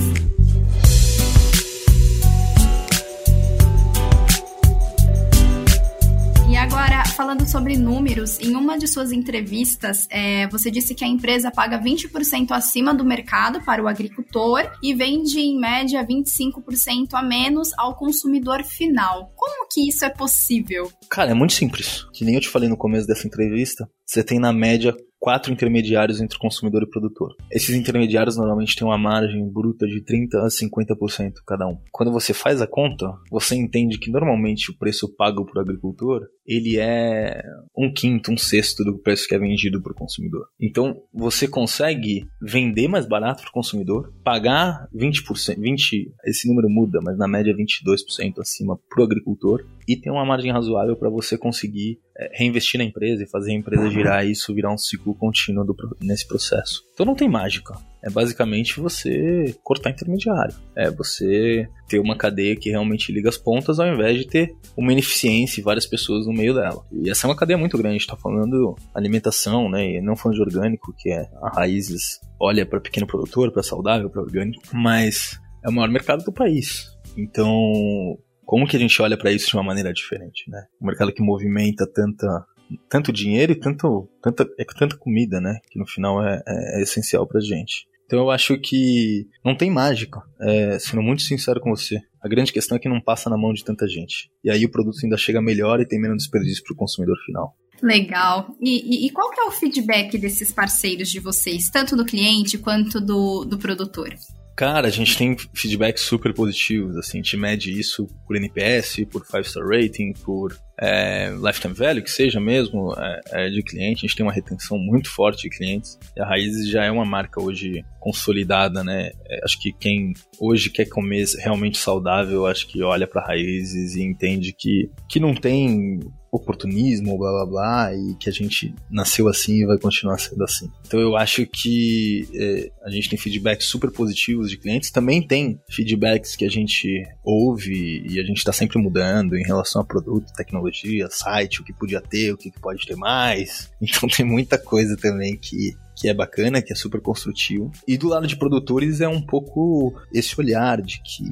E 6.49 6.55
agora, 6.55 7.03
falando 7.07 7.45
sobre 7.45 7.75
números, 7.75 8.39
em 8.39 8.55
uma 8.55 8.77
de 8.77 8.87
suas 8.87 9.11
entrevistas, 9.11 10.07
é, 10.09 10.47
você 10.47 10.71
disse 10.71 10.95
que 10.95 11.03
a 11.03 11.07
empresa 11.07 11.51
paga 11.51 11.77
20% 11.77 12.51
acima 12.51 12.93
do 12.93 13.03
mercado 13.03 13.61
para 13.61 13.83
o 13.83 13.89
agricultor 13.89 14.61
e 14.81 14.93
vende 14.93 15.37
em 15.37 15.59
média 15.59 16.01
25% 16.01 17.09
a 17.11 17.21
menos 17.21 17.71
ao 17.77 17.97
consumidor 17.97 18.63
final. 18.63 19.33
Como 19.35 19.67
que 19.69 19.89
isso 19.89 20.05
é 20.05 20.09
possível? 20.09 20.89
Cara, 21.09 21.31
é 21.31 21.33
muito 21.33 21.51
simples. 21.51 22.05
Que 22.13 22.23
nem 22.23 22.35
eu 22.35 22.41
te 22.41 22.47
falei 22.47 22.69
no 22.69 22.77
começo 22.77 23.05
dessa 23.05 23.27
entrevista, 23.27 23.85
você 24.05 24.23
tem 24.23 24.39
na 24.39 24.53
média 24.53 24.95
quatro 25.25 25.51
intermediários 25.51 26.21
entre 26.21 26.37
consumidor 26.37 26.83
e 26.83 26.87
produtor. 26.87 27.35
Esses 27.51 27.75
intermediários 27.75 28.37
normalmente 28.37 28.75
têm 28.75 28.87
uma 28.87 28.95
margem 28.95 29.49
bruta 29.49 29.87
de 29.87 29.99
30 29.99 30.37
a 30.37 30.49
50% 30.49 31.33
cada 31.47 31.65
um. 31.65 31.79
Quando 31.91 32.11
você 32.11 32.31
faz 32.31 32.61
a 32.61 32.67
conta, 32.67 33.11
você 33.31 33.55
entende 33.55 33.97
que 33.97 34.11
normalmente 34.11 34.69
o 34.69 34.77
preço 34.77 35.11
pago 35.15 35.43
o 35.43 35.59
agricultor 35.59 36.27
ele 36.45 36.77
é 36.77 37.41
um 37.75 37.91
quinto, 37.91 38.31
um 38.31 38.37
sexto 38.37 38.83
do 38.83 38.99
preço 38.99 39.27
que 39.27 39.33
é 39.33 39.39
vendido 39.39 39.81
para 39.81 39.93
o 39.93 39.95
consumidor. 39.95 40.47
Então 40.61 41.01
você 41.11 41.47
consegue 41.47 42.27
vender 42.39 42.87
mais 42.87 43.07
barato 43.07 43.41
para 43.41 43.49
o 43.49 43.53
consumidor, 43.53 44.13
pagar 44.23 44.87
20%, 44.95 45.59
20, 45.59 46.13
esse 46.25 46.47
número 46.47 46.69
muda, 46.69 46.99
mas 47.01 47.17
na 47.17 47.27
média 47.27 47.55
22% 47.55 48.39
acima 48.39 48.77
para 48.87 49.01
o 49.01 49.03
agricultor 49.03 49.65
e 49.87 49.95
ter 49.95 50.09
uma 50.09 50.25
margem 50.25 50.51
razoável 50.51 50.95
para 50.95 51.09
você 51.09 51.37
conseguir 51.37 51.99
é, 52.17 52.31
reinvestir 52.33 52.77
na 52.77 52.83
empresa 52.83 53.23
e 53.23 53.29
fazer 53.29 53.51
a 53.51 53.55
empresa 53.55 53.89
girar 53.89 54.25
e 54.25 54.31
isso 54.31 54.53
virar 54.53 54.73
um 54.73 54.77
ciclo 54.77 55.13
contínuo 55.13 55.65
do, 55.65 55.75
nesse 56.01 56.27
processo. 56.27 56.83
Então 56.93 57.05
não 57.05 57.15
tem 57.15 57.29
mágica. 57.29 57.75
É 58.03 58.09
basicamente 58.09 58.79
você 58.79 59.55
cortar 59.63 59.89
intermediário. 59.89 60.55
É 60.75 60.91
você 60.91 61.67
ter 61.87 61.99
uma 61.99 62.15
cadeia 62.15 62.55
que 62.55 62.69
realmente 62.69 63.11
liga 63.11 63.29
as 63.29 63.37
pontas 63.37 63.79
ao 63.79 63.87
invés 63.87 64.19
de 64.19 64.27
ter 64.27 64.55
uma 64.77 64.91
ineficiência 64.91 65.59
e 65.59 65.63
várias 65.63 65.87
pessoas 65.87 66.27
no 66.27 66.33
meio 66.33 66.53
dela. 66.53 66.85
E 66.91 67.09
essa 67.09 67.25
é 67.25 67.29
uma 67.29 67.35
cadeia 67.35 67.57
muito 67.57 67.77
grande. 67.77 67.95
A 67.95 67.97
gente 67.97 68.07
tá 68.07 68.15
falando 68.15 68.75
alimentação, 68.93 69.69
né? 69.69 69.95
E 69.95 70.01
não 70.01 70.15
falando 70.15 70.35
de 70.35 70.43
orgânico, 70.43 70.93
que 70.97 71.09
é 71.09 71.27
a 71.41 71.49
raízes 71.49 72.19
olha 72.39 72.65
para 72.65 72.79
pequeno 72.79 73.07
produtor, 73.07 73.51
para 73.51 73.63
saudável, 73.63 74.09
para 74.09 74.21
orgânico, 74.21 74.61
mas 74.73 75.39
é 75.63 75.69
o 75.69 75.73
maior 75.73 75.89
mercado 75.89 76.23
do 76.23 76.31
país. 76.31 76.85
Então, 77.17 78.17
como 78.45 78.67
que 78.67 78.77
a 78.77 78.79
gente 78.79 79.01
olha 79.01 79.17
para 79.17 79.31
isso 79.31 79.47
de 79.47 79.55
uma 79.55 79.63
maneira 79.63 79.91
diferente, 79.93 80.49
né? 80.49 80.65
Um 80.81 80.87
mercado 80.87 81.13
que 81.13 81.21
movimenta 81.21 81.85
tanta 81.85 82.45
tanto 82.89 83.13
dinheiro 83.13 83.51
e 83.51 83.55
tanto, 83.55 84.09
tanta, 84.21 84.47
é 84.57 84.65
tanta 84.65 84.97
comida, 84.97 85.39
né? 85.39 85.59
Que 85.69 85.77
no 85.77 85.87
final 85.87 86.25
é, 86.25 86.41
é, 86.47 86.79
é 86.79 86.81
essencial 86.81 87.27
pra 87.27 87.39
gente. 87.39 87.87
Então 88.05 88.19
eu 88.19 88.29
acho 88.29 88.57
que 88.59 89.27
não 89.43 89.55
tem 89.55 89.71
mágica, 89.71 90.21
é, 90.39 90.77
sendo 90.79 91.01
muito 91.01 91.23
sincero 91.23 91.59
com 91.59 91.71
você. 91.71 91.99
A 92.21 92.27
grande 92.27 92.53
questão 92.53 92.75
é 92.75 92.79
que 92.79 92.89
não 92.89 93.01
passa 93.01 93.29
na 93.29 93.37
mão 93.37 93.51
de 93.51 93.63
tanta 93.63 93.87
gente. 93.87 94.29
E 94.43 94.49
aí 94.49 94.63
o 94.63 94.71
produto 94.71 94.97
ainda 95.03 95.17
chega 95.17 95.41
melhor 95.41 95.79
e 95.79 95.87
tem 95.87 95.99
menos 95.99 96.17
desperdício 96.17 96.63
para 96.63 96.73
o 96.73 96.77
consumidor 96.77 97.17
final. 97.25 97.55
Legal. 97.81 98.55
E, 98.61 99.05
e, 99.05 99.07
e, 99.07 99.09
qual 99.11 99.29
que 99.31 99.39
é 99.39 99.43
o 99.43 99.51
feedback 99.51 100.17
desses 100.17 100.51
parceiros 100.51 101.09
de 101.09 101.19
vocês, 101.19 101.69
tanto 101.69 101.95
do 101.95 102.05
cliente 102.05 102.57
quanto 102.57 103.01
do, 103.01 103.43
do 103.43 103.57
produtor? 103.57 104.09
Cara, 104.55 104.87
a 104.87 104.91
gente 104.91 105.17
tem 105.17 105.35
feedbacks 105.53 106.03
super 106.03 106.33
positivos, 106.33 106.95
assim, 106.95 107.19
a 107.19 107.21
gente 107.21 107.35
mede 107.35 107.77
isso 107.77 108.07
por 108.25 108.37
NPS, 108.37 109.03
por 109.11 109.21
5-star 109.25 109.67
rating, 109.67 110.13
por 110.23 110.57
é, 110.79 111.29
lifetime 111.31 111.73
value, 111.73 112.01
que 112.01 112.09
seja 112.09 112.39
mesmo 112.39 112.93
é, 112.97 113.21
é, 113.31 113.49
de 113.49 113.61
cliente, 113.61 114.05
a 114.05 114.07
gente 114.07 114.15
tem 114.15 114.25
uma 114.25 114.31
retenção 114.31 114.77
muito 114.77 115.09
forte 115.09 115.43
de 115.43 115.57
clientes. 115.57 115.99
E 116.15 116.21
a 116.21 116.25
Raízes 116.25 116.69
já 116.69 116.85
é 116.85 116.91
uma 116.91 117.03
marca 117.03 117.41
hoje 117.41 117.83
consolidada, 117.99 118.81
né? 118.81 119.11
É, 119.27 119.43
acho 119.43 119.59
que 119.59 119.73
quem 119.73 120.13
hoje 120.39 120.69
quer 120.69 120.85
comer 120.85 121.25
realmente 121.39 121.77
saudável, 121.77 122.45
acho 122.45 122.65
que 122.67 122.81
olha 122.81 123.07
para 123.07 123.25
Raízes 123.25 123.95
e 123.95 124.03
entende 124.03 124.53
que, 124.53 124.89
que 125.09 125.19
não 125.19 125.35
tem 125.35 125.99
oportunismo, 126.35 127.17
blá 127.17 127.31
blá 127.31 127.45
blá, 127.45 127.95
e 127.95 128.15
que 128.15 128.29
a 128.29 128.31
gente 128.31 128.73
nasceu 128.89 129.27
assim 129.27 129.61
e 129.61 129.65
vai 129.65 129.77
continuar 129.77 130.17
sendo 130.17 130.43
assim. 130.43 130.69
Então 130.85 130.99
eu 130.99 131.15
acho 131.15 131.45
que 131.45 132.27
é, 132.33 132.71
a 132.83 132.89
gente 132.89 133.09
tem 133.09 133.17
feedbacks 133.17 133.67
super 133.67 133.91
positivos 133.91 134.49
de 134.49 134.57
clientes, 134.57 134.91
também 134.91 135.25
tem 135.25 135.59
feedbacks 135.69 136.35
que 136.35 136.45
a 136.45 136.49
gente 136.49 137.03
ouve 137.23 138.05
e 138.09 138.19
a 138.19 138.23
gente 138.23 138.37
está 138.37 138.53
sempre 138.53 138.77
mudando 138.77 139.35
em 139.35 139.43
relação 139.43 139.81
a 139.81 139.85
produto, 139.85 140.33
tecnologia, 140.33 141.07
site, 141.09 141.61
o 141.61 141.63
que 141.63 141.73
podia 141.73 142.01
ter, 142.01 142.31
o 142.31 142.37
que 142.37 142.51
pode 142.59 142.85
ter 142.85 142.95
mais. 142.95 143.73
Então 143.85 144.09
tem 144.09 144.25
muita 144.25 144.57
coisa 144.57 144.97
também 144.97 145.37
que 145.37 145.75
que 145.95 146.09
é 146.09 146.13
bacana, 146.13 146.61
que 146.61 146.73
é 146.73 146.75
super 146.75 146.99
construtivo. 147.01 147.71
E 147.87 147.97
do 147.97 148.07
lado 148.07 148.27
de 148.27 148.35
produtores 148.35 149.01
é 149.01 149.07
um 149.07 149.21
pouco 149.21 149.93
esse 150.13 150.39
olhar 150.39 150.81
de 150.81 151.01
que 151.01 151.23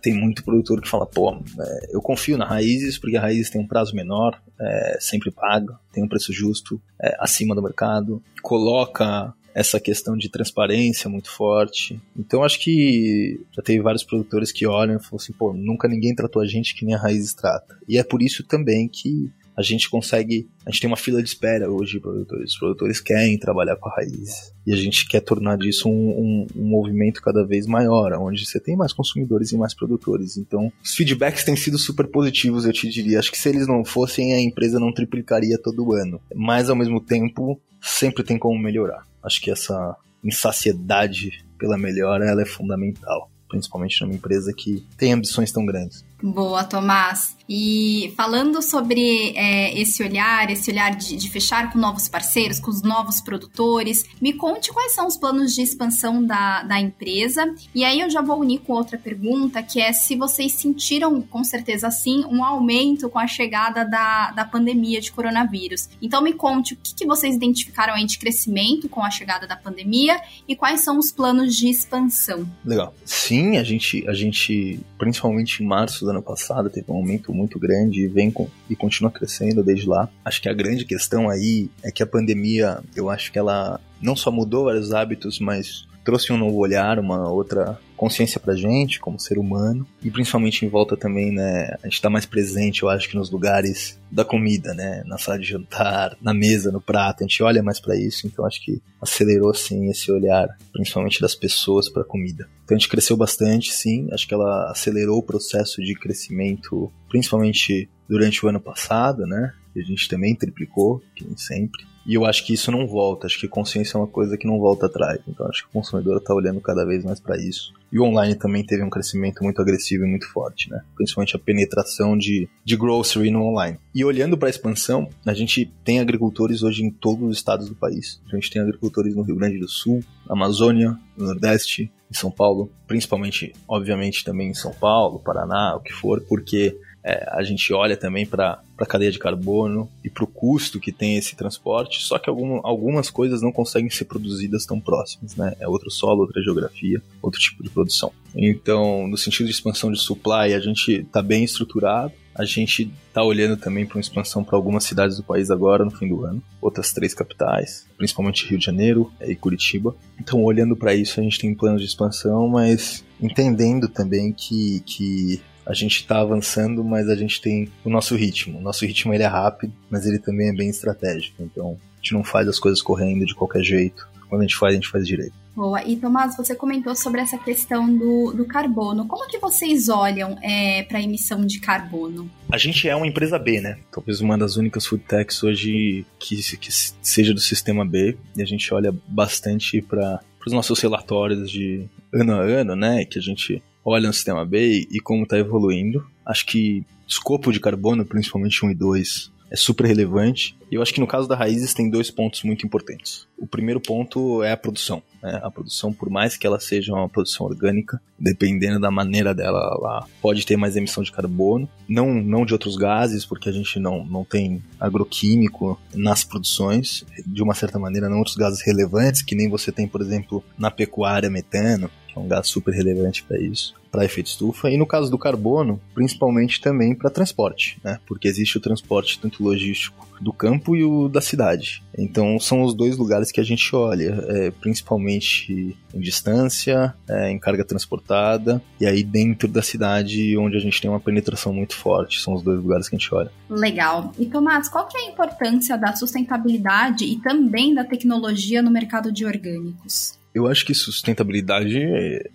tem 0.00 0.14
muito 0.14 0.44
produtor 0.44 0.80
que 0.80 0.88
fala, 0.88 1.06
pô, 1.06 1.32
é, 1.34 1.86
eu 1.90 2.00
confio 2.00 2.38
na 2.38 2.46
Raízes 2.46 2.98
porque 2.98 3.16
a 3.16 3.20
Raízes 3.20 3.50
tem 3.50 3.60
um 3.60 3.66
prazo 3.66 3.94
menor, 3.94 4.40
é, 4.60 4.98
sempre 5.00 5.30
paga, 5.30 5.78
tem 5.92 6.02
um 6.02 6.08
preço 6.08 6.32
justo, 6.32 6.80
é, 7.00 7.16
acima 7.20 7.54
do 7.54 7.62
mercado, 7.62 8.22
coloca 8.42 9.34
essa 9.54 9.80
questão 9.80 10.18
de 10.18 10.28
transparência 10.28 11.08
muito 11.08 11.30
forte. 11.30 11.98
Então 12.14 12.42
acho 12.42 12.60
que 12.60 13.40
já 13.54 13.62
teve 13.62 13.80
vários 13.80 14.04
produtores 14.04 14.52
que 14.52 14.66
olham 14.66 14.96
e 14.96 15.02
falam 15.02 15.16
assim, 15.16 15.32
pô, 15.32 15.54
nunca 15.54 15.88
ninguém 15.88 16.14
tratou 16.14 16.42
a 16.42 16.46
gente 16.46 16.74
que 16.74 16.84
nem 16.84 16.94
a 16.94 16.98
Raízes 16.98 17.32
trata. 17.32 17.78
E 17.88 17.96
é 17.96 18.04
por 18.04 18.20
isso 18.20 18.44
também 18.44 18.86
que 18.86 19.30
a 19.56 19.62
gente 19.62 19.88
consegue. 19.88 20.48
A 20.66 20.70
gente 20.70 20.82
tem 20.82 20.88
uma 20.88 20.96
fila 20.96 21.22
de 21.22 21.28
espera 21.28 21.70
hoje 21.70 21.92
de 21.92 22.00
produtores. 22.00 22.52
Os 22.52 22.58
produtores 22.58 23.00
querem 23.00 23.38
trabalhar 23.38 23.76
com 23.76 23.88
a 23.88 23.94
raiz. 23.94 24.52
E 24.66 24.72
a 24.72 24.76
gente 24.76 25.08
quer 25.08 25.20
tornar 25.20 25.56
disso 25.56 25.88
um, 25.88 25.92
um, 25.92 26.46
um, 26.54 26.68
movimento 26.68 27.22
cada 27.22 27.44
vez 27.46 27.66
maior, 27.66 28.12
onde 28.14 28.44
você 28.44 28.60
tem 28.60 28.76
mais 28.76 28.92
consumidores 28.92 29.52
e 29.52 29.56
mais 29.56 29.74
produtores. 29.74 30.36
Então, 30.36 30.70
os 30.84 30.94
feedbacks 30.94 31.44
têm 31.44 31.56
sido 31.56 31.78
super 31.78 32.06
positivos, 32.08 32.66
eu 32.66 32.72
te 32.72 32.88
diria. 32.88 33.18
Acho 33.18 33.30
que 33.30 33.38
se 33.38 33.48
eles 33.48 33.66
não 33.66 33.84
fossem, 33.84 34.34
a 34.34 34.40
empresa 34.40 34.78
não 34.78 34.92
triplicaria 34.92 35.58
todo 35.58 35.92
ano. 35.92 36.20
Mas, 36.34 36.68
ao 36.68 36.76
mesmo 36.76 37.00
tempo, 37.00 37.60
sempre 37.80 38.22
tem 38.22 38.38
como 38.38 38.58
melhorar. 38.58 39.06
Acho 39.22 39.40
que 39.40 39.50
essa 39.50 39.96
insaciedade 40.22 41.44
pela 41.58 41.78
melhora 41.78 42.26
ela 42.26 42.42
é 42.42 42.46
fundamental 42.46 43.30
principalmente 43.48 44.00
numa 44.02 44.14
empresa 44.14 44.52
que 44.52 44.84
tem 44.96 45.12
ambições 45.12 45.52
tão 45.52 45.64
grandes. 45.64 46.04
Boa, 46.22 46.64
Tomás. 46.64 47.36
E 47.48 48.12
falando 48.16 48.60
sobre 48.60 49.32
é, 49.36 49.78
esse 49.78 50.02
olhar, 50.02 50.50
esse 50.50 50.70
olhar 50.70 50.96
de, 50.96 51.16
de, 51.16 51.30
fechar 51.30 51.72
com 51.72 51.78
novos 51.78 52.08
parceiros, 52.08 52.58
com 52.58 52.70
os 52.70 52.82
novos 52.82 53.20
produtores, 53.20 54.04
me 54.20 54.32
conte 54.32 54.72
quais 54.72 54.92
são 54.92 55.06
os 55.06 55.16
planos 55.16 55.54
de 55.54 55.62
expansão 55.62 56.24
da, 56.24 56.62
da 56.62 56.80
empresa. 56.80 57.54
E 57.74 57.84
aí 57.84 58.00
eu 58.00 58.10
já 58.10 58.20
vou 58.20 58.40
unir 58.40 58.60
com 58.60 58.72
outra 58.72 58.98
pergunta, 58.98 59.62
que 59.62 59.80
é 59.80 59.92
se 59.92 60.16
vocês 60.16 60.52
sentiram, 60.52 61.20
com 61.22 61.44
certeza 61.44 61.90
sim, 61.90 62.24
um 62.24 62.42
aumento 62.42 63.08
com 63.08 63.18
a 63.18 63.26
chegada 63.26 63.84
da, 63.84 64.32
da 64.32 64.44
pandemia 64.44 65.00
de 65.00 65.12
coronavírus. 65.12 65.88
Então 66.02 66.22
me 66.22 66.32
conte 66.32 66.74
o 66.74 66.76
que, 66.76 66.94
que 66.94 67.06
vocês 67.06 67.36
identificaram 67.36 67.94
aí 67.94 68.06
de 68.06 68.18
crescimento 68.18 68.88
com 68.88 69.04
a 69.04 69.10
chegada 69.10 69.46
da 69.46 69.56
pandemia 69.56 70.20
e 70.48 70.56
quais 70.56 70.80
são 70.80 70.98
os 70.98 71.12
planos 71.12 71.54
de 71.54 71.68
expansão. 71.68 72.48
Legal. 72.64 72.94
Sim, 73.04 73.56
a 73.56 73.62
gente, 73.62 74.08
a 74.08 74.14
gente 74.14 74.80
principalmente 74.98 75.62
em 75.62 75.66
março 75.66 76.05
do 76.06 76.10
ano 76.10 76.22
passado 76.22 76.70
teve 76.70 76.90
um 76.90 76.96
aumento 76.96 77.32
muito 77.32 77.58
grande 77.58 78.04
e 78.04 78.08
vem 78.08 78.30
com, 78.30 78.48
e 78.68 78.74
continua 78.74 79.10
crescendo 79.10 79.62
desde 79.62 79.88
lá. 79.88 80.08
Acho 80.24 80.40
que 80.40 80.48
a 80.48 80.54
grande 80.54 80.84
questão 80.84 81.28
aí 81.28 81.68
é 81.82 81.90
que 81.90 82.02
a 82.02 82.06
pandemia, 82.06 82.80
eu 82.94 83.10
acho 83.10 83.30
que 83.30 83.38
ela 83.38 83.80
não 84.00 84.16
só 84.16 84.30
mudou 84.30 84.64
vários 84.64 84.92
hábitos, 84.92 85.38
mas 85.38 85.86
trouxe 86.04 86.32
um 86.32 86.38
novo 86.38 86.56
olhar, 86.56 86.98
uma 86.98 87.28
outra 87.28 87.78
consciência 87.96 88.38
pra 88.38 88.54
gente 88.54 89.00
como 89.00 89.18
ser 89.18 89.38
humano 89.38 89.86
e 90.02 90.10
principalmente 90.10 90.64
em 90.64 90.68
volta 90.68 90.96
também, 90.96 91.32
né, 91.32 91.76
a 91.82 91.88
gente 91.88 92.00
tá 92.00 92.10
mais 92.10 92.26
presente, 92.26 92.82
eu 92.82 92.88
acho 92.88 93.08
que 93.08 93.16
nos 93.16 93.30
lugares 93.30 93.98
da 94.10 94.24
comida, 94.24 94.74
né, 94.74 95.02
na 95.06 95.18
sala 95.18 95.38
de 95.38 95.46
jantar, 95.46 96.16
na 96.20 96.32
mesa, 96.32 96.70
no 96.70 96.80
prato, 96.80 97.24
a 97.24 97.26
gente 97.26 97.42
olha 97.42 97.62
mais 97.62 97.80
para 97.80 97.96
isso, 97.96 98.26
então 98.26 98.46
acho 98.46 98.62
que 98.64 98.80
acelerou 99.00 99.52
sim 99.54 99.90
esse 99.90 100.10
olhar, 100.12 100.48
principalmente 100.72 101.20
das 101.20 101.34
pessoas 101.34 101.88
para 101.88 102.04
comida. 102.04 102.48
Então 102.64 102.76
a 102.76 102.78
gente 102.78 102.88
cresceu 102.88 103.16
bastante, 103.16 103.72
sim, 103.72 104.08
acho 104.12 104.26
que 104.26 104.34
ela 104.34 104.70
acelerou 104.70 105.18
o 105.18 105.22
processo 105.22 105.82
de 105.82 105.94
crescimento, 105.94 106.92
principalmente 107.08 107.88
durante 108.08 108.44
o 108.44 108.48
ano 108.48 108.60
passado, 108.60 109.26
né? 109.26 109.52
A 109.76 109.80
gente 109.80 110.08
também 110.08 110.34
triplicou, 110.34 111.02
que 111.14 111.24
nem 111.24 111.36
sempre. 111.36 111.84
E 112.06 112.14
eu 112.14 112.24
acho 112.24 112.46
que 112.46 112.54
isso 112.54 112.70
não 112.70 112.86
volta, 112.86 113.26
acho 113.26 113.38
que 113.38 113.48
consciência 113.48 113.96
é 113.96 114.00
uma 114.00 114.06
coisa 114.06 114.38
que 114.38 114.46
não 114.46 114.58
volta 114.58 114.86
atrás. 114.86 115.18
Então 115.26 115.46
acho 115.48 115.62
que 115.62 115.68
o 115.68 115.72
consumidor 115.72 116.18
está 116.18 116.32
olhando 116.32 116.60
cada 116.60 116.84
vez 116.84 117.04
mais 117.04 117.18
para 117.18 117.36
isso. 117.36 117.74
E 117.90 117.98
o 117.98 118.04
online 118.04 118.34
também 118.34 118.64
teve 118.64 118.82
um 118.82 118.90
crescimento 118.90 119.42
muito 119.42 119.60
agressivo 119.60 120.04
e 120.04 120.08
muito 120.08 120.28
forte, 120.28 120.70
né? 120.70 120.82
Principalmente 120.94 121.34
a 121.34 121.38
penetração 121.38 122.16
de, 122.16 122.48
de 122.64 122.76
grocery 122.76 123.30
no 123.30 123.42
online. 123.42 123.78
E 123.94 124.04
olhando 124.04 124.38
para 124.38 124.48
a 124.48 124.50
expansão, 124.50 125.08
a 125.24 125.34
gente 125.34 125.72
tem 125.84 125.98
agricultores 125.98 126.62
hoje 126.62 126.84
em 126.84 126.90
todos 126.90 127.28
os 127.28 127.36
estados 127.36 127.68
do 127.68 127.74
país. 127.74 128.20
A 128.30 128.36
gente 128.36 128.50
tem 128.50 128.62
agricultores 128.62 129.14
no 129.16 129.22
Rio 129.22 129.36
Grande 129.36 129.58
do 129.58 129.68
Sul, 129.68 130.04
Amazônia, 130.28 130.96
no 131.16 131.26
Nordeste, 131.26 131.90
em 132.10 132.14
São 132.14 132.30
Paulo, 132.30 132.70
principalmente, 132.86 133.52
obviamente, 133.66 134.24
também 134.24 134.50
em 134.50 134.54
São 134.54 134.72
Paulo, 134.72 135.18
Paraná, 135.18 135.74
o 135.76 135.80
que 135.80 135.92
for, 135.92 136.20
porque 136.20 136.78
é, 137.06 137.24
a 137.30 137.44
gente 137.44 137.72
olha 137.72 137.96
também 137.96 138.26
para 138.26 138.60
a 138.76 138.84
cadeia 138.84 139.12
de 139.12 139.18
carbono 139.18 139.88
e 140.02 140.10
para 140.10 140.24
o 140.24 140.26
custo 140.26 140.80
que 140.80 140.90
tem 140.90 141.16
esse 141.16 141.36
transporte, 141.36 142.02
só 142.02 142.18
que 142.18 142.28
algum, 142.28 142.60
algumas 142.64 143.08
coisas 143.10 143.40
não 143.40 143.52
conseguem 143.52 143.88
ser 143.88 144.06
produzidas 144.06 144.66
tão 144.66 144.80
próximas, 144.80 145.36
né? 145.36 145.54
É 145.60 145.68
outro 145.68 145.88
solo, 145.88 146.22
outra 146.22 146.42
geografia, 146.42 147.00
outro 147.22 147.38
tipo 147.38 147.62
de 147.62 147.70
produção. 147.70 148.10
Então, 148.34 149.06
no 149.06 149.16
sentido 149.16 149.46
de 149.46 149.52
expansão 149.52 149.92
de 149.92 150.00
supply, 150.00 150.52
a 150.52 150.58
gente 150.58 150.94
está 150.94 151.22
bem 151.22 151.44
estruturado. 151.44 152.12
A 152.34 152.44
gente 152.44 152.92
está 153.08 153.22
olhando 153.22 153.56
também 153.56 153.86
para 153.86 153.96
uma 153.96 154.00
expansão 154.02 154.44
para 154.44 154.56
algumas 154.56 154.84
cidades 154.84 155.16
do 155.16 155.22
país 155.22 155.50
agora, 155.50 155.86
no 155.86 155.90
fim 155.90 156.08
do 156.08 156.22
ano. 156.24 156.42
Outras 156.60 156.92
três 156.92 157.14
capitais, 157.14 157.86
principalmente 157.96 158.46
Rio 158.46 158.58
de 158.58 158.64
Janeiro 158.66 159.10
e 159.22 159.34
Curitiba. 159.34 159.96
Então, 160.20 160.42
olhando 160.42 160.76
para 160.76 160.94
isso, 160.94 161.18
a 161.18 161.22
gente 161.22 161.38
tem 161.38 161.54
planos 161.54 161.80
de 161.80 161.86
expansão, 161.86 162.46
mas 162.46 163.02
entendendo 163.18 163.88
também 163.88 164.32
que, 164.32 164.80
que 164.80 165.40
a 165.66 165.74
gente 165.74 165.96
está 165.96 166.20
avançando, 166.20 166.84
mas 166.84 167.08
a 167.08 167.16
gente 167.16 167.40
tem 167.40 167.68
o 167.84 167.90
nosso 167.90 168.14
ritmo. 168.14 168.58
O 168.58 168.62
nosso 168.62 168.86
ritmo 168.86 169.12
ele 169.12 169.24
é 169.24 169.26
rápido, 169.26 169.72
mas 169.90 170.06
ele 170.06 170.18
também 170.18 170.48
é 170.48 170.52
bem 170.52 170.68
estratégico. 170.68 171.42
Então, 171.42 171.76
a 171.94 171.96
gente 171.96 172.14
não 172.14 172.22
faz 172.22 172.46
as 172.46 172.58
coisas 172.58 172.80
correndo 172.80 173.26
de 173.26 173.34
qualquer 173.34 173.64
jeito. 173.64 174.08
Quando 174.28 174.42
a 174.42 174.44
gente 174.44 174.56
faz, 174.56 174.72
a 174.72 174.76
gente 174.76 174.88
faz 174.88 175.06
direito. 175.06 175.34
Boa. 175.56 175.82
E 175.82 175.96
Tomás, 175.96 176.36
você 176.36 176.54
comentou 176.54 176.94
sobre 176.94 177.20
essa 177.20 177.38
questão 177.38 177.92
do, 177.96 178.32
do 178.32 178.44
carbono. 178.44 179.06
Como 179.06 179.26
que 179.26 179.38
vocês 179.38 179.88
olham 179.88 180.38
é, 180.42 180.82
para 180.82 180.98
a 180.98 181.02
emissão 181.02 181.46
de 181.46 181.58
carbono? 181.60 182.30
A 182.52 182.58
gente 182.58 182.86
é 182.86 182.94
uma 182.94 183.06
empresa 183.06 183.38
B, 183.38 183.60
né? 183.60 183.78
Talvez 183.90 184.20
uma 184.20 184.36
das 184.36 184.56
únicas 184.56 184.84
food 184.84 185.02
techs 185.04 185.42
hoje 185.42 186.04
que, 186.18 186.36
que 186.58 186.70
seja 186.70 187.32
do 187.32 187.40
sistema 187.40 187.86
B. 187.86 188.18
E 188.36 188.42
a 188.42 188.44
gente 188.44 188.72
olha 188.74 188.94
bastante 189.08 189.80
para 189.80 190.20
os 190.46 190.52
nossos 190.52 190.78
relatórios 190.78 191.50
de 191.50 191.86
ano 192.12 192.34
a 192.34 192.42
ano, 192.42 192.76
né? 192.76 193.06
Que 193.06 193.18
a 193.18 193.22
gente 193.22 193.62
olha 193.86 194.08
no 194.08 194.12
sistema 194.12 194.44
B 194.44 194.88
e 194.90 195.00
como 195.00 195.22
está 195.22 195.38
evoluindo. 195.38 196.04
Acho 196.24 196.44
que 196.44 196.84
escopo 197.06 197.52
de 197.52 197.60
carbono, 197.60 198.04
principalmente 198.04 198.64
1 198.64 198.72
e 198.72 198.74
2, 198.74 199.32
é 199.50 199.56
super 199.56 199.86
relevante. 199.86 200.56
E 200.70 200.74
eu 200.74 200.82
acho 200.82 200.92
que 200.92 201.00
no 201.00 201.06
caso 201.06 201.28
da 201.28 201.36
Raízes 201.36 201.72
tem 201.72 201.88
dois 201.88 202.10
pontos 202.10 202.42
muito 202.42 202.66
importantes. 202.66 203.26
O 203.38 203.46
primeiro 203.46 203.80
ponto 203.80 204.42
é 204.42 204.52
a 204.52 204.56
produção. 204.56 205.02
Né? 205.22 205.40
A 205.42 205.50
produção, 205.50 205.92
por 205.92 206.10
mais 206.10 206.36
que 206.36 206.46
ela 206.46 206.58
seja 206.58 206.92
uma 206.92 207.08
produção 207.08 207.46
orgânica, 207.46 208.00
dependendo 208.18 208.80
da 208.80 208.90
maneira 208.90 209.34
dela, 209.34 209.58
ela 209.58 210.06
pode 210.20 210.44
ter 210.44 210.56
mais 210.56 210.76
emissão 210.76 211.02
de 211.02 211.12
carbono. 211.12 211.68
Não, 211.88 212.12
não 212.14 212.44
de 212.44 212.52
outros 212.52 212.76
gases, 212.76 213.24
porque 213.24 213.48
a 213.48 213.52
gente 213.52 213.78
não, 213.78 214.04
não 214.04 214.24
tem 214.24 214.62
agroquímico 214.80 215.80
nas 215.94 216.24
produções. 216.24 217.04
De 217.24 217.42
uma 217.42 217.54
certa 217.54 217.78
maneira, 217.78 218.08
não 218.08 218.18
outros 218.18 218.36
gases 218.36 218.60
relevantes, 218.64 219.22
que 219.22 219.36
nem 219.36 219.48
você 219.48 219.70
tem, 219.70 219.86
por 219.86 220.00
exemplo, 220.00 220.42
na 220.58 220.70
pecuária, 220.70 221.30
metano 221.30 221.90
é 222.16 222.18
um 222.18 222.26
gás 222.26 222.48
super 222.48 222.72
relevante 222.72 223.22
para 223.22 223.38
isso, 223.38 223.74
para 223.96 224.04
efeito 224.04 224.26
estufa. 224.26 224.70
E 224.70 224.76
no 224.76 224.86
caso 224.86 225.10
do 225.10 225.16
carbono, 225.16 225.80
principalmente 225.94 226.60
também 226.60 226.94
para 226.94 227.08
transporte, 227.08 227.78
né? 227.82 227.98
Porque 228.06 228.28
existe 228.28 228.58
o 228.58 228.60
transporte 228.60 229.18
tanto 229.18 229.42
logístico 229.42 230.06
do 230.20 230.34
campo 230.34 230.76
e 230.76 230.84
o 230.84 231.08
da 231.08 231.22
cidade. 231.22 231.82
Então 231.96 232.38
são 232.38 232.62
os 232.62 232.74
dois 232.74 232.98
lugares 232.98 233.32
que 233.32 233.40
a 233.40 233.44
gente 233.44 233.74
olha, 233.74 234.22
é, 234.28 234.50
principalmente 234.50 235.74
em 235.94 236.00
distância, 236.00 236.94
é, 237.08 237.30
em 237.30 237.38
carga 237.38 237.64
transportada 237.64 238.62
e 238.78 238.86
aí 238.86 239.02
dentro 239.02 239.48
da 239.48 239.62
cidade 239.62 240.36
onde 240.36 240.56
a 240.56 240.60
gente 240.60 240.80
tem 240.80 240.90
uma 240.90 241.00
penetração 241.00 241.54
muito 241.54 241.74
forte. 241.74 242.20
São 242.20 242.34
os 242.34 242.42
dois 242.42 242.60
lugares 242.60 242.90
que 242.90 242.96
a 242.96 242.98
gente 242.98 243.14
olha. 243.14 243.30
Legal. 243.48 244.12
E 244.18 244.26
Tomás, 244.26 244.68
qual 244.68 244.86
que 244.86 244.98
é 244.98 245.06
a 245.06 245.10
importância 245.10 245.78
da 245.78 245.96
sustentabilidade 245.96 247.04
e 247.04 247.18
também 247.20 247.74
da 247.74 247.84
tecnologia 247.84 248.60
no 248.60 248.70
mercado 248.70 249.10
de 249.10 249.24
orgânicos? 249.24 250.18
Eu 250.36 250.46
acho 250.46 250.66
que 250.66 250.74
sustentabilidade 250.74 251.82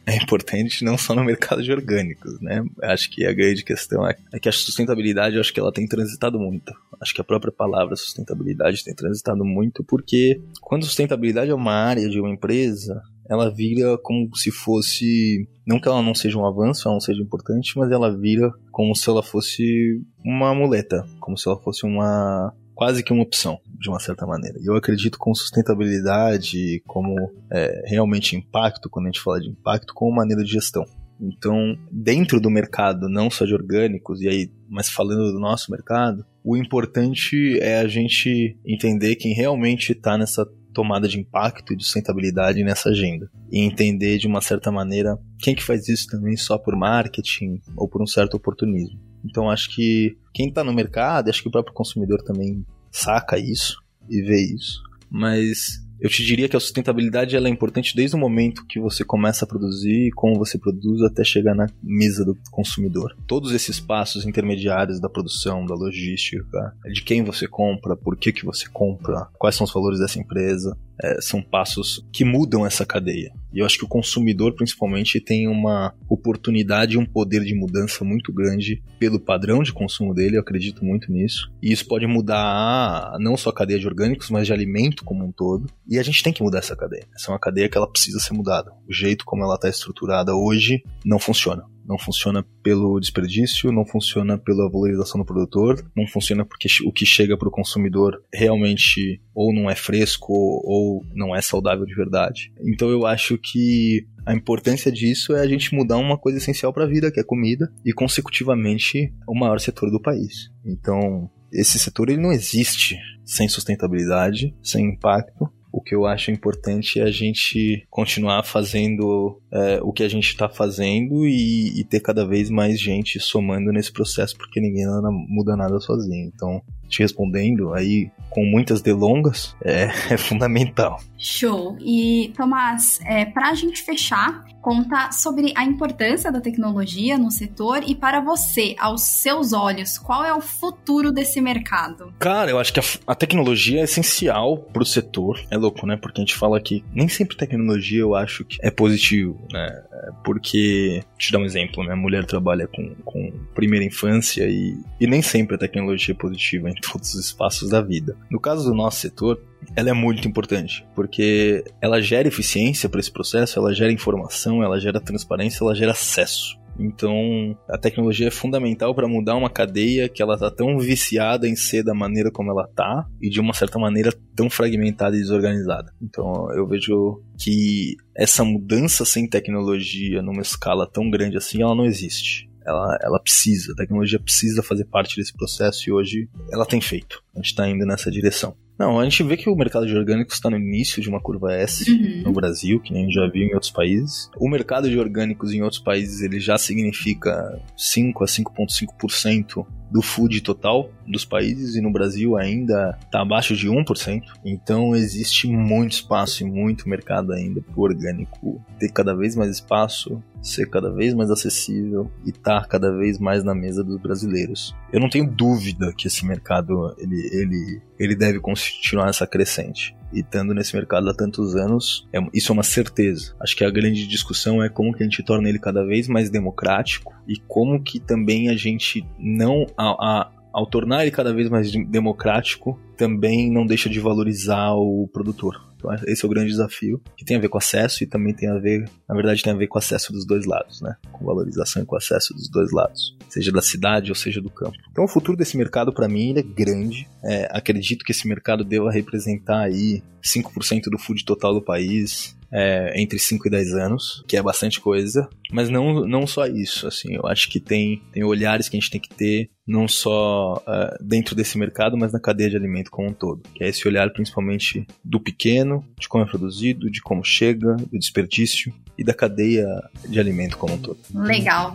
é, 0.08 0.16
importante 0.18 0.84
não 0.84 0.98
só 0.98 1.14
no 1.14 1.24
mercado 1.24 1.62
de 1.62 1.72
orgânicos, 1.72 2.42
né? 2.42 2.66
Acho 2.82 3.08
que 3.12 3.24
a 3.24 3.32
grande 3.32 3.64
questão 3.64 4.08
é, 4.08 4.18
é 4.34 4.40
que 4.40 4.50
a 4.50 4.52
sustentabilidade, 4.52 5.36
eu 5.36 5.40
acho 5.40 5.54
que 5.54 5.60
ela 5.60 5.72
tem 5.72 5.88
transitado 5.88 6.40
muito. 6.40 6.74
Acho 7.00 7.14
que 7.14 7.22
a 7.22 7.24
própria 7.24 7.52
palavra 7.52 7.96
sustentabilidade 7.96 8.84
tem 8.84 8.96
transitado 8.96 9.46
muito 9.46 9.84
porque 9.84 10.42
quando 10.60 10.86
sustentabilidade 10.86 11.52
é 11.52 11.54
uma 11.54 11.76
área 11.76 12.10
de 12.10 12.20
uma 12.20 12.32
empresa, 12.32 13.04
ela 13.30 13.54
vira 13.54 14.00
como 14.00 14.36
se 14.36 14.50
fosse. 14.50 15.48
Não 15.64 15.80
que 15.80 15.88
ela 15.88 16.02
não 16.02 16.16
seja 16.16 16.40
um 16.40 16.46
avanço, 16.48 16.88
ela 16.88 16.96
não 16.96 17.00
seja 17.00 17.22
importante, 17.22 17.78
mas 17.78 17.92
ela 17.92 18.18
vira 18.18 18.52
como 18.72 18.96
se 18.96 19.08
ela 19.08 19.22
fosse 19.22 20.02
uma 20.26 20.56
muleta, 20.56 21.06
como 21.20 21.38
se 21.38 21.48
ela 21.48 21.60
fosse 21.60 21.86
uma 21.86 22.52
quase 22.82 23.04
que 23.04 23.14
uma 23.14 23.22
opção, 23.22 23.60
de 23.80 23.90
uma 23.90 24.00
certa 24.00 24.26
maneira. 24.26 24.58
E 24.60 24.66
eu 24.66 24.76
acredito 24.76 25.20
com 25.20 25.36
sustentabilidade, 25.36 26.82
como 26.88 27.32
é, 27.52 27.84
realmente 27.86 28.36
impacto, 28.36 28.90
quando 28.90 29.06
a 29.06 29.10
gente 29.10 29.22
fala 29.22 29.40
de 29.40 29.50
impacto, 29.50 29.94
como 29.94 30.16
maneira 30.16 30.44
de 30.44 30.52
gestão. 30.52 30.84
Então, 31.20 31.78
dentro 31.92 32.42
do 32.42 32.50
mercado, 32.50 33.08
não 33.08 33.30
só 33.30 33.46
de 33.46 33.54
orgânicos, 33.54 34.20
e 34.22 34.28
aí, 34.28 34.52
mas 34.68 34.90
falando 34.90 35.32
do 35.32 35.40
nosso 35.40 35.70
mercado, 35.70 36.26
o 36.44 36.58
importante 36.58 37.60
é 37.60 37.78
a 37.78 37.88
gente 37.88 38.58
entender 38.66 39.16
quem 39.16 39.32
realmente 39.32 39.92
está 39.92 40.18
nessa 40.18 40.44
tomada 40.74 41.08
de 41.08 41.20
impacto 41.20 41.74
e 41.74 41.76
de 41.76 41.84
sustentabilidade 41.84 42.64
nessa 42.64 42.90
agenda. 42.90 43.30
E 43.52 43.60
entender 43.60 44.18
de 44.18 44.28
uma 44.28 44.42
certa 44.42 44.72
maneira 44.72 45.18
quem 45.40 45.56
que 45.56 45.64
faz 45.64 45.88
isso 45.88 46.08
também 46.08 46.36
só 46.38 46.58
por 46.58 46.76
marketing 46.76 47.62
ou 47.76 47.88
por 47.88 48.02
um 48.02 48.08
certo 48.08 48.36
oportunismo. 48.36 49.00
Então 49.24 49.50
acho 49.50 49.70
que 49.74 50.18
quem 50.34 50.50
está 50.50 50.64
no 50.64 50.74
mercado, 50.74 51.30
acho 51.30 51.42
que 51.42 51.48
o 51.48 51.52
próprio 51.52 51.74
consumidor 51.74 52.24
também 52.24 52.66
saca 52.92 53.38
isso 53.38 53.82
e 54.10 54.22
vê 54.22 54.42
isso. 54.42 54.82
Mas 55.10 55.81
eu 56.02 56.10
te 56.10 56.26
diria 56.26 56.50
que 56.50 56.58
a 56.58 56.60
sustentabilidade 56.60 57.36
ela 57.36 57.48
é 57.48 57.52
importante 57.52 57.96
desde 57.96 58.16
o 58.16 58.20
momento 58.20 58.66
que 58.68 58.80
você 58.80 59.04
começa 59.04 59.46
a 59.46 59.48
produzir, 59.48 60.10
como 60.16 60.36
você 60.36 60.58
produz, 60.58 61.04
até 61.04 61.24
chegar 61.24 61.54
na 61.54 61.68
mesa 61.82 62.26
do 62.26 62.36
consumidor. 62.50 63.16
Todos 63.28 63.54
esses 63.54 63.80
passos 63.80 64.26
intermediários 64.26 65.00
da 65.00 65.08
produção, 65.08 65.64
da 65.64 65.76
logística, 65.76 66.76
de 66.92 67.04
quem 67.04 67.24
você 67.24 67.48
compra, 67.48 67.96
por 67.96 68.18
que, 68.18 68.34
que 68.34 68.44
você 68.44 68.68
compra, 68.68 69.28
quais 69.38 69.56
são 69.56 69.66
os 69.66 69.74
valores 69.74 70.00
dessa 70.00 70.20
empresa, 70.20 70.76
é, 71.04 71.22
são 71.22 71.42
passos 71.42 72.04
que 72.12 72.26
mudam 72.26 72.66
essa 72.66 72.86
cadeia. 72.86 73.32
E 73.54 73.60
eu 73.60 73.66
acho 73.66 73.78
que 73.78 73.86
o 73.86 73.88
consumidor, 73.88 74.56
principalmente, 74.56 75.20
tem 75.20 75.48
uma 75.48 75.94
oportunidade 76.10 76.96
e 76.96 76.98
um 76.98 77.06
poder 77.06 77.44
de 77.44 77.54
mudança 77.54 78.04
muito 78.04 78.34
grande 78.34 78.82
pelo 79.00 79.20
padrão 79.20 79.62
de 79.64 79.74
consumo 79.74 80.14
dele, 80.14 80.38
eu 80.38 80.42
acredito 80.42 80.86
muito 80.86 81.12
nisso. 81.12 81.52
E 81.62 81.72
isso 81.72 81.88
pode 81.88 82.08
mudar 82.08 83.18
não 83.20 83.36
só 83.36 83.50
a 83.50 83.54
cadeia 83.54 83.80
de 83.80 83.88
orgânicos, 83.88 84.30
mas 84.30 84.48
de 84.48 84.54
alimento 84.54 85.04
como 85.04 85.26
um 85.26 85.32
todo. 85.32 85.68
E 85.88 86.00
a 86.00 86.04
gente 86.04 86.24
tem 86.24 86.34
que 86.34 86.44
mudar 86.44 86.60
essa 86.60 86.76
cadeia. 86.76 87.08
Essa 87.16 87.30
é 87.30 87.34
uma 87.34 87.40
cadeia 87.40 87.70
que 87.70 87.78
ela 87.78 87.90
precisa 87.90 88.20
ser 88.20 88.34
mudada. 88.34 88.72
O 88.88 88.94
jeito 88.94 89.26
como 89.26 89.44
ela 89.44 89.56
está 89.56 89.70
estruturada 89.70 90.36
hoje 90.36 90.84
não 91.04 91.20
funciona. 91.20 91.64
Não 91.92 91.98
funciona 91.98 92.42
pelo 92.64 92.98
desperdício, 93.02 93.70
não 93.70 93.86
funciona 93.86 94.38
pela 94.38 94.72
valorização 94.72 95.20
do 95.20 95.26
produtor, 95.26 95.86
não 95.94 96.08
funciona 96.08 96.46
porque 96.46 96.70
o 96.86 96.92
que 96.94 97.06
chega 97.06 97.38
para 97.38 97.50
o 97.50 97.52
consumidor 97.52 98.24
realmente 98.34 99.22
ou 99.36 99.54
não 99.54 99.70
é 99.70 99.76
fresco 99.76 100.32
ou 100.32 101.04
não 101.14 101.36
é 101.36 101.42
saudável 101.42 101.86
de 101.86 101.94
verdade. 101.94 102.54
Então 102.64 102.90
eu 102.90 103.06
acho 103.06 103.38
que 103.38 104.08
a 104.26 104.34
importância 104.34 104.90
disso 104.90 105.36
é 105.36 105.42
a 105.42 105.48
gente 105.48 105.76
mudar 105.76 105.98
uma 105.98 106.18
coisa 106.18 106.38
essencial 106.38 106.72
para 106.72 106.86
a 106.86 106.88
vida, 106.88 107.12
que 107.12 107.20
é 107.20 107.24
comida, 107.26 107.70
e 107.84 107.92
consecutivamente 107.92 109.14
o 109.28 109.38
maior 109.38 109.60
setor 109.60 109.92
do 109.92 110.02
país. 110.02 110.50
Então, 110.66 111.30
esse 111.52 111.78
setor 111.78 112.10
ele 112.10 112.22
não 112.22 112.32
existe 112.32 112.98
sem 113.26 113.50
sustentabilidade, 113.50 114.56
sem 114.64 114.86
impacto, 114.86 115.52
o 115.72 115.82
que 115.82 115.96
eu 115.96 116.06
acho 116.06 116.32
importante 116.32 117.00
é 117.00 117.04
a 117.04 117.12
gente 117.12 117.86
continuar 117.90 118.44
fazendo 118.44 119.42
é, 119.52 119.80
o 119.82 119.94
que 119.94 120.04
a 120.04 120.10
gente 120.10 120.28
está 120.28 120.50
fazendo 120.50 121.26
e, 121.26 121.80
e, 121.80 121.84
ter 121.84 122.02
cada 122.02 122.26
vez 122.26 122.50
mais 122.50 122.80
gente 122.80 123.20
somando 123.20 123.72
nesse 123.72 123.92
processo, 123.92 124.38
porque 124.38 124.60
ninguém 124.60 124.86
muda 125.28 125.56
nada 125.56 125.80
sozinho. 125.80 126.32
Então, 126.34 126.62
te 126.92 127.02
respondendo 127.02 127.74
aí 127.74 128.12
com 128.30 128.46
muitas 128.46 128.82
delongas, 128.82 129.56
é, 129.64 129.90
é 130.14 130.18
fundamental. 130.18 131.00
Show. 131.18 131.78
E, 131.80 132.34
Tomás, 132.36 133.00
é, 133.06 133.26
para 133.26 133.50
a 133.50 133.54
gente 133.54 133.82
fechar, 133.84 134.44
conta 134.62 135.12
sobre 135.12 135.54
a 135.56 135.64
importância 135.64 136.32
da 136.32 136.40
tecnologia 136.40 137.18
no 137.18 137.30
setor 137.30 137.84
e 137.86 137.94
para 137.94 138.22
você, 138.22 138.76
aos 138.80 139.02
seus 139.02 139.54
olhos, 139.54 139.98
qual 139.98 140.24
é 140.24 140.34
o 140.34 140.42
futuro 140.42 141.12
desse 141.12 141.42
mercado? 141.42 142.14
Cara, 142.20 142.50
eu 142.50 142.60
acho 142.60 142.74
que 142.74 142.80
a, 142.80 142.84
a 143.08 143.16
tecnologia 143.16 143.82
é 143.82 143.84
essencial 143.84 144.58
para 144.58 144.82
o 144.82 144.86
setor. 144.86 145.40
É 145.52 145.58
louco, 145.58 145.86
né? 145.86 145.96
Porque 145.96 146.22
a 146.22 146.24
gente 146.24 146.36
fala 146.36 146.60
que 146.60 146.84
nem 146.94 147.08
sempre 147.08 147.38
tecnologia 147.38 148.00
eu 148.00 148.16
acho 148.16 148.46
que 148.46 148.58
é 148.62 148.72
positivo, 148.72 149.40
né? 149.52 149.84
Porque, 150.24 151.04
te 151.18 151.32
dar 151.32 151.40
um 151.40 151.46
exemplo, 151.46 151.84
minha 151.84 151.96
mulher 151.96 152.26
trabalha 152.26 152.68
com, 152.68 152.96
com 153.04 153.32
primeira 153.54 153.86
infância 153.86 154.44
e, 154.48 154.78
e 155.00 155.06
nem 155.06 155.22
sempre 155.22 155.56
a 155.56 155.60
tecnologia 155.60 156.14
é 156.14 156.18
positiva 156.18 156.70
todos 156.82 157.14
os 157.14 157.26
espaços 157.26 157.70
da 157.70 157.82
vida. 157.82 158.18
No 158.30 158.40
caso 158.40 158.70
do 158.70 158.76
nosso 158.76 159.00
setor, 159.00 159.42
ela 159.76 159.90
é 159.90 159.94
muito 159.94 160.28
importante, 160.28 160.86
porque 160.96 161.64
ela 161.82 162.02
gera 162.02 162.28
eficiência 162.28 162.90
para 162.90 163.00
esse 163.00 163.12
processo, 163.12 163.60
ela 163.60 163.74
gera 163.74 163.92
informação, 163.92 164.64
ela 164.64 164.80
gera 164.80 165.00
transparência, 165.00 165.64
ela 165.64 165.76
gera 165.76 165.92
acesso. 165.92 166.60
Então, 166.80 167.56
a 167.70 167.78
tecnologia 167.78 168.28
é 168.28 168.32
fundamental 168.32 168.96
para 168.96 169.08
mudar 169.08 169.36
uma 169.36 169.50
cadeia 169.50 170.10
que 170.10 170.22
ela 170.22 170.38
tá 170.38 170.50
tão 170.50 170.80
viciada 170.80 171.48
em 171.48 171.56
ser 171.56 171.84
da 171.84 171.94
maneira 171.94 172.32
como 172.32 172.50
ela 172.50 172.68
tá 172.68 173.06
e 173.22 173.30
de 173.30 173.40
uma 173.40 173.54
certa 173.54 173.78
maneira 173.78 174.12
tão 174.36 174.50
fragmentada 174.50 175.16
e 175.16 175.20
desorganizada. 175.20 175.94
Então, 176.02 176.52
eu 176.54 176.68
vejo 176.68 177.22
que 177.38 177.96
essa 178.16 178.44
mudança 178.44 179.06
sem 179.06 179.28
tecnologia 179.28 180.22
numa 180.22 180.42
escala 180.42 180.90
tão 180.90 181.10
grande 181.10 181.38
assim, 181.38 181.62
ela 181.62 181.76
não 181.76 181.86
existe. 181.86 182.50
Ela, 182.66 182.98
ela 183.02 183.20
precisa, 183.20 183.74
a 183.74 183.76
tecnologia 183.76 184.20
precisa 184.20 184.62
fazer 184.62 184.86
parte 184.86 185.16
desse 185.16 185.34
processo 185.34 185.90
e 185.90 185.92
hoje 185.92 186.30
ela 186.52 186.66
tem 186.66 186.80
feito. 186.80 187.24
A 187.34 187.40
gente 187.40 187.48
está 187.48 187.68
indo 187.68 187.86
nessa 187.86 188.12
direção. 188.12 188.56
Não, 188.82 189.00
a 189.00 189.04
gente 189.04 189.22
vê 189.22 189.38
que 189.38 189.48
o 189.48 189.56
mercado 189.56 189.86
de 189.86 189.96
orgânicos 189.96 190.34
está 190.34 190.50
no 190.50 190.58
início 190.58 191.02
de 191.04 191.08
uma 191.08 191.22
curva 191.22 191.54
S 191.54 191.90
uhum. 191.92 192.24
no 192.24 192.34
Brasil, 192.34 192.80
que 192.80 192.92
nem 192.92 193.04
a 193.04 193.06
gente 193.06 193.14
já 193.14 193.28
viu 193.28 193.44
em 193.44 193.54
outros 193.54 193.72
países. 193.72 194.28
O 194.38 194.50
mercado 194.50 194.90
de 194.90 194.98
orgânicos 194.98 195.54
em 195.54 195.62
outros 195.62 195.80
países 195.80 196.22
ele 196.22 196.40
já 196.40 196.58
significa 196.58 197.62
5 197.78 198.24
a 198.24 198.28
5,5% 198.28 199.68
do 199.92 200.02
food 200.02 200.42
total 200.42 200.90
dos 201.06 201.26
países 201.26 201.76
e 201.76 201.82
no 201.82 201.92
Brasil 201.92 202.38
ainda 202.38 202.98
está 203.04 203.22
abaixo 203.22 203.56
de 203.56 203.70
1%. 203.70 204.24
Então 204.46 204.96
existe 204.96 205.48
muito 205.48 205.94
espaço 205.94 206.44
e 206.44 206.46
muito 206.46 206.88
mercado 206.88 207.34
ainda 207.34 207.62
para 207.62 207.78
o 207.78 207.84
orgânico 207.84 208.64
ter 208.80 208.90
cada 208.90 209.14
vez 209.14 209.36
mais 209.36 209.52
espaço, 209.52 210.24
ser 210.42 210.70
cada 210.70 210.90
vez 210.90 211.14
mais 211.14 211.30
acessível 211.30 212.10
e 212.26 212.30
estar 212.30 212.62
tá 212.62 212.68
cada 212.68 212.92
vez 212.96 213.20
mais 213.20 213.44
na 213.44 213.54
mesa 213.54 213.84
dos 213.84 214.00
brasileiros. 214.00 214.74
Eu 214.94 215.00
não 215.00 215.10
tenho 215.10 215.30
dúvida 215.30 215.94
que 215.94 216.08
esse 216.08 216.26
mercado 216.26 216.96
ele, 216.98 217.30
ele, 217.34 217.82
ele 218.00 218.16
deve 218.16 218.40
continuar 218.40 219.10
essa 219.10 219.28
crescente 219.28 219.96
e 220.14 220.20
estando 220.20 220.54
nesse 220.54 220.76
mercado 220.76 221.10
há 221.10 221.14
tantos 221.14 221.56
anos, 221.56 222.08
é, 222.14 222.20
isso 222.34 222.52
é 222.52 222.54
uma 222.54 222.64
certeza. 222.64 223.36
Acho 223.40 223.56
que 223.56 223.64
a 223.64 223.70
grande 223.70 224.08
discussão 224.08 224.64
é 224.64 224.70
como 224.70 224.94
que 224.94 225.04
a 225.04 225.06
gente 225.06 225.24
torna 225.24 225.50
ele 225.50 225.60
cada 225.60 225.86
vez 225.86 226.08
mais 226.08 226.30
democrático 226.30 227.14
e 227.28 227.38
como 227.48 227.82
que 227.82 228.00
também 228.00 228.50
a 228.50 228.56
gente 228.56 229.06
não 229.18 229.66
a, 229.78 229.90
a, 229.90 230.32
ao 230.54 230.66
tornar 230.66 231.04
ele 231.04 231.12
cada 231.12 231.34
vez 231.34 231.50
mais 231.50 231.72
democrático, 231.72 232.80
também 233.02 233.52
não 233.52 233.66
deixa 233.66 233.90
de 233.90 234.00
valorizar 234.00 234.76
o 234.76 235.10
produtor. 235.12 235.60
Então, 235.76 235.92
esse 236.06 236.24
é 236.24 236.28
o 236.28 236.30
grande 236.30 236.52
desafio, 236.52 237.02
que 237.18 237.26
tem 237.26 237.36
a 237.36 237.40
ver 237.40 237.50
com 237.50 237.58
acesso 237.58 238.04
e 238.04 238.06
também 238.06 238.32
tem 238.32 238.48
a 238.48 238.60
ver, 238.60 238.88
na 239.10 239.16
verdade, 239.16 239.42
tem 239.42 239.52
a 239.52 239.56
ver 239.56 239.66
com 239.66 239.80
acesso 239.80 240.14
dos 240.14 240.24
dois 240.24 240.46
lados, 240.46 240.80
né? 240.82 240.96
Com 241.12 241.26
valorização 241.26 241.82
e 241.82 241.86
com 241.88 241.96
acesso 241.96 242.32
dos 242.36 242.48
dois 242.48 242.72
lados, 242.72 243.18
seja 243.28 243.52
da 243.52 243.62
cidade 243.64 244.12
ou 244.12 244.16
seja 244.16 244.40
do 244.40 244.52
campo. 244.52 244.78
Então, 244.92 245.04
o 245.04 245.08
futuro 245.08 245.36
desse 245.36 245.58
mercado, 245.58 245.92
para 245.92 246.08
mim, 246.08 246.38
é 246.38 246.44
grande. 246.44 247.10
É, 247.24 247.50
acredito 247.50 248.06
que 248.06 248.12
esse 248.12 248.28
mercado 248.28 248.64
deva 248.64 248.92
representar 248.92 249.62
aí 249.62 250.04
5% 250.24 250.84
do 250.92 251.00
food 251.00 251.26
total 251.26 251.56
do 251.56 251.62
país, 251.64 252.38
é, 252.52 252.94
entre 253.02 253.18
5 253.18 253.48
e 253.48 253.52
10 253.52 253.74
anos, 253.74 254.24
que 254.28 254.36
é 254.36 254.42
bastante 254.42 254.80
coisa. 254.80 255.30
Mas 255.52 255.70
não, 255.70 256.06
não 256.06 256.28
só 256.28 256.46
isso, 256.46 256.88
assim, 256.88 257.16
eu 257.16 257.26
acho 257.26 257.50
que 257.50 257.60
tem, 257.60 258.02
tem 258.12 258.24
olhares 258.24 258.68
que 258.68 258.76
a 258.76 258.80
gente 258.80 258.92
tem 258.92 259.02
que 259.02 259.10
ter, 259.10 259.50
não 259.66 259.88
só 259.88 260.56
uh, 260.68 261.04
dentro 261.04 261.36
desse 261.36 261.58
mercado, 261.58 261.98
mas 261.98 262.12
na 262.12 262.20
cadeia 262.20 262.50
de 262.50 262.58
alimento 262.58 262.92
como 262.92 263.10
um 263.10 263.14
todo. 263.14 263.42
Que 263.56 263.64
é 263.64 263.70
esse 263.70 263.88
olhar 263.88 264.12
principalmente 264.12 264.86
do 265.04 265.20
pequeno, 265.20 265.86
de 266.00 266.10
como 266.10 266.24
é 266.24 266.28
produzido, 266.28 266.90
de 266.90 267.02
como 267.02 267.24
chega, 267.24 267.76
do 267.76 267.98
desperdício 267.98 268.74
e 268.98 269.04
da 269.04 269.14
cadeia 269.14 269.66
de 270.08 270.20
alimento 270.20 270.58
como 270.58 270.74
um 270.74 270.78
todo. 270.78 271.00
Legal. 271.14 271.74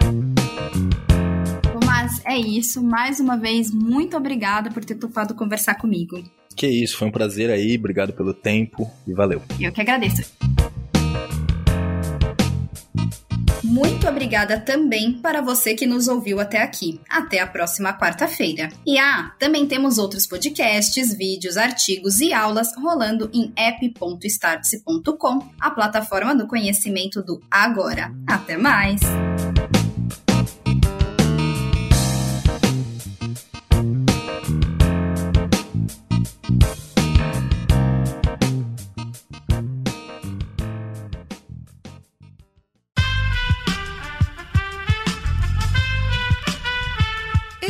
Mas 1.84 2.20
é 2.24 2.36
isso. 2.36 2.82
Mais 2.82 3.18
uma 3.18 3.36
vez, 3.36 3.70
muito 3.70 4.16
obrigada 4.16 4.70
por 4.70 4.84
ter 4.84 4.96
topado 4.96 5.34
conversar 5.34 5.74
comigo. 5.76 6.22
Que 6.54 6.66
isso, 6.66 6.96
foi 6.96 7.08
um 7.08 7.12
prazer 7.12 7.50
aí. 7.50 7.76
Obrigado 7.76 8.12
pelo 8.12 8.32
tempo 8.32 8.90
e 9.06 9.12
valeu. 9.12 9.42
Eu 9.60 9.72
que 9.72 9.80
agradeço. 9.80 10.22
Muito 13.76 14.08
obrigada 14.08 14.58
também 14.58 15.12
para 15.12 15.42
você 15.42 15.74
que 15.74 15.84
nos 15.84 16.08
ouviu 16.08 16.40
até 16.40 16.62
aqui. 16.62 16.98
Até 17.10 17.40
a 17.40 17.46
próxima 17.46 17.92
quarta-feira. 17.92 18.70
E 18.86 18.98
ah, 18.98 19.34
também 19.38 19.66
temos 19.66 19.98
outros 19.98 20.26
podcasts, 20.26 21.12
vídeos, 21.12 21.58
artigos 21.58 22.18
e 22.20 22.32
aulas 22.32 22.68
rolando 22.74 23.30
em 23.34 23.52
app.startse.com, 23.54 25.46
a 25.60 25.70
plataforma 25.70 26.34
do 26.34 26.46
conhecimento 26.46 27.22
do 27.22 27.38
agora. 27.50 28.10
Até 28.26 28.56
mais! 28.56 29.02